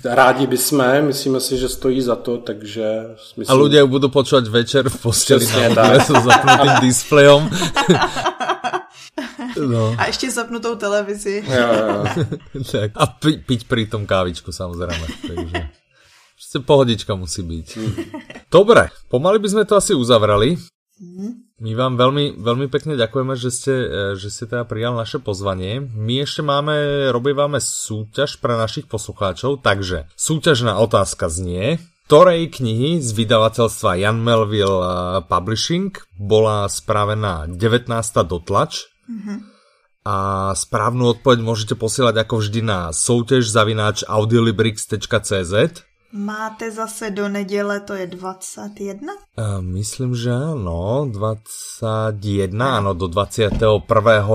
rádi 0.04 0.46
bychom, 0.46 0.84
myslíme 1.00 1.40
si, 1.40 1.58
že 1.58 1.68
stojí 1.68 2.02
za 2.02 2.16
to, 2.16 2.38
takže... 2.38 2.84
Myslím... 3.36 3.58
A 3.58 3.62
lidé 3.62 3.84
budou 3.84 4.08
počítat 4.08 4.48
večer 4.48 4.88
v 4.88 5.02
posteli 5.02 5.46
na 5.74 6.04
s 6.04 6.06
zapnutým 6.06 6.72
displejom. 6.80 7.50
no. 9.68 9.96
A 9.98 10.06
ještě 10.06 10.30
zapnutou 10.30 10.74
televizi. 10.74 11.44
Jo, 11.48 11.68
jo. 11.88 12.04
tak. 12.72 12.90
A 12.94 13.06
piť 13.46 13.66
pri 13.68 13.86
tom 13.86 14.06
kávičku 14.06 14.52
samozřejmě. 14.52 15.06
Takže... 15.28 15.68
Prostě 16.36 16.58
pohodička 16.58 17.14
musí 17.14 17.42
být. 17.42 17.78
Dobre, 18.52 18.88
pomaly 19.08 19.38
by 19.38 19.48
sme 19.48 19.64
to 19.64 19.76
asi 19.76 19.94
uzavrali. 19.94 20.56
My 21.60 21.72
vám 21.76 22.00
veľmi, 22.00 22.40
veľmi 22.40 22.72
pekne 22.72 22.96
ďakujeme, 22.96 23.36
že 23.36 23.50
ste, 23.52 23.74
e, 23.74 23.86
že 24.16 24.32
ste 24.32 24.48
teda 24.48 24.64
prijal 24.64 24.96
naše 24.96 25.20
pozvanie. 25.20 25.80
My 25.80 26.24
ešte 26.24 26.40
máme, 26.40 27.08
robívame 27.12 27.60
súťaž 27.60 28.40
pre 28.40 28.56
našich 28.56 28.88
poslucháčov, 28.88 29.60
takže 29.60 30.08
súťažná 30.16 30.80
otázka 30.80 31.28
znie, 31.28 31.76
ktorej 32.08 32.48
knihy 32.48 33.04
z 33.04 33.12
vydavateľstva 33.12 34.00
Jan 34.00 34.24
Melville 34.24 34.80
e, 34.80 34.88
Publishing 35.28 35.92
bola 36.16 36.64
spravená 36.68 37.44
19. 37.44 37.92
dotlač 38.24 38.88
mm-hmm. 39.04 39.38
a 40.08 40.16
správnu 40.56 41.12
odpoveď 41.12 41.44
môžete 41.44 41.74
posielať 41.76 42.24
ako 42.24 42.40
vždy 42.40 42.60
na 42.64 42.88
soutěž 42.96 43.44
zavináč 43.52 44.00
audiolibrix.cz 44.08 45.52
Máte 46.12 46.70
zase 46.70 47.10
do 47.10 47.28
neděle, 47.28 47.80
to 47.80 47.94
je 47.94 48.06
21? 48.06 49.12
Uh, 49.12 49.60
myslím, 49.60 50.14
že 50.14 50.30
ano, 50.30 51.08
21, 51.12 52.76
ano, 52.76 52.94
do 52.94 53.06
21. 53.06 53.80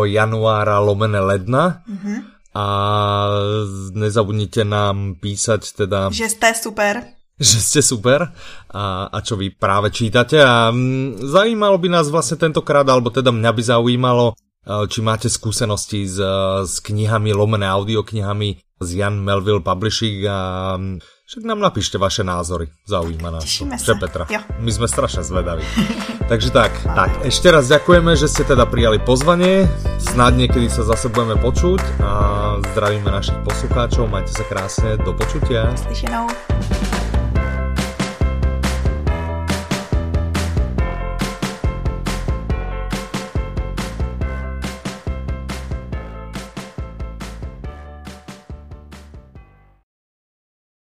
januára 0.03 0.79
lomene 0.79 1.19
ledna. 1.19 1.81
Uh-huh. 1.87 2.23
A 2.51 2.65
nezabudnite 3.93 4.67
nám 4.67 5.15
písať 5.15 5.71
teda... 5.71 6.11
Že 6.11 6.29
jste 6.29 6.53
super 6.53 7.03
že 7.41 7.57
ste 7.57 7.81
super 7.81 8.29
a, 8.69 9.09
a 9.09 9.17
čo 9.25 9.33
vy 9.33 9.49
práve 9.49 9.89
čítate 9.89 10.37
a 10.37 10.69
mm, 10.69 11.25
zajímalo 11.25 11.81
by 11.81 11.89
nás 11.89 12.13
vlastne 12.13 12.37
tentokrát, 12.37 12.85
alebo 12.85 13.09
teda 13.09 13.33
mňa 13.33 13.51
by 13.51 13.61
zaujímalo, 13.65 14.37
či 14.63 14.99
máte 15.01 15.27
skúsenosti 15.29 16.05
s, 16.05 16.21
s 16.65 16.75
knihami, 16.85 17.33
lomené 17.33 17.65
audioknihami 17.65 18.61
z 18.81 18.89
Jan 18.97 19.21
Melville 19.21 19.61
Publishing 19.61 20.25
a 20.25 20.39
mm, 20.77 21.01
však 21.01 21.43
nám 21.47 21.59
napíšte 21.61 21.95
vaše 22.01 22.25
názory, 22.25 22.67
zaujíma 22.85 23.29
nás 23.31 23.45
to. 23.45 23.63
Že 23.69 23.93
Petra? 24.01 24.25
Jo. 24.27 24.41
My 24.59 24.71
sme 24.73 24.87
strašne 24.89 25.23
zvedaví. 25.23 25.63
Takže 26.31 26.49
tak, 26.51 26.73
tak, 26.83 27.11
ešte 27.23 27.47
raz 27.53 27.69
ďakujeme, 27.69 28.17
že 28.17 28.27
ste 28.27 28.43
teda 28.43 28.65
prijali 28.67 28.99
pozvanie. 28.99 29.69
Snad 30.01 30.35
niekedy 30.35 30.67
sa 30.67 30.83
zase 30.83 31.07
budeme 31.07 31.37
počuť 31.39 31.81
a 32.01 32.11
zdravíme 32.73 33.07
našich 33.07 33.37
poslucháčov. 33.47 34.09
Majte 34.09 34.33
sa 34.33 34.45
krásne, 34.49 34.97
do 34.99 35.13
počutia. 35.15 35.71
Slyšenou. 35.77 36.27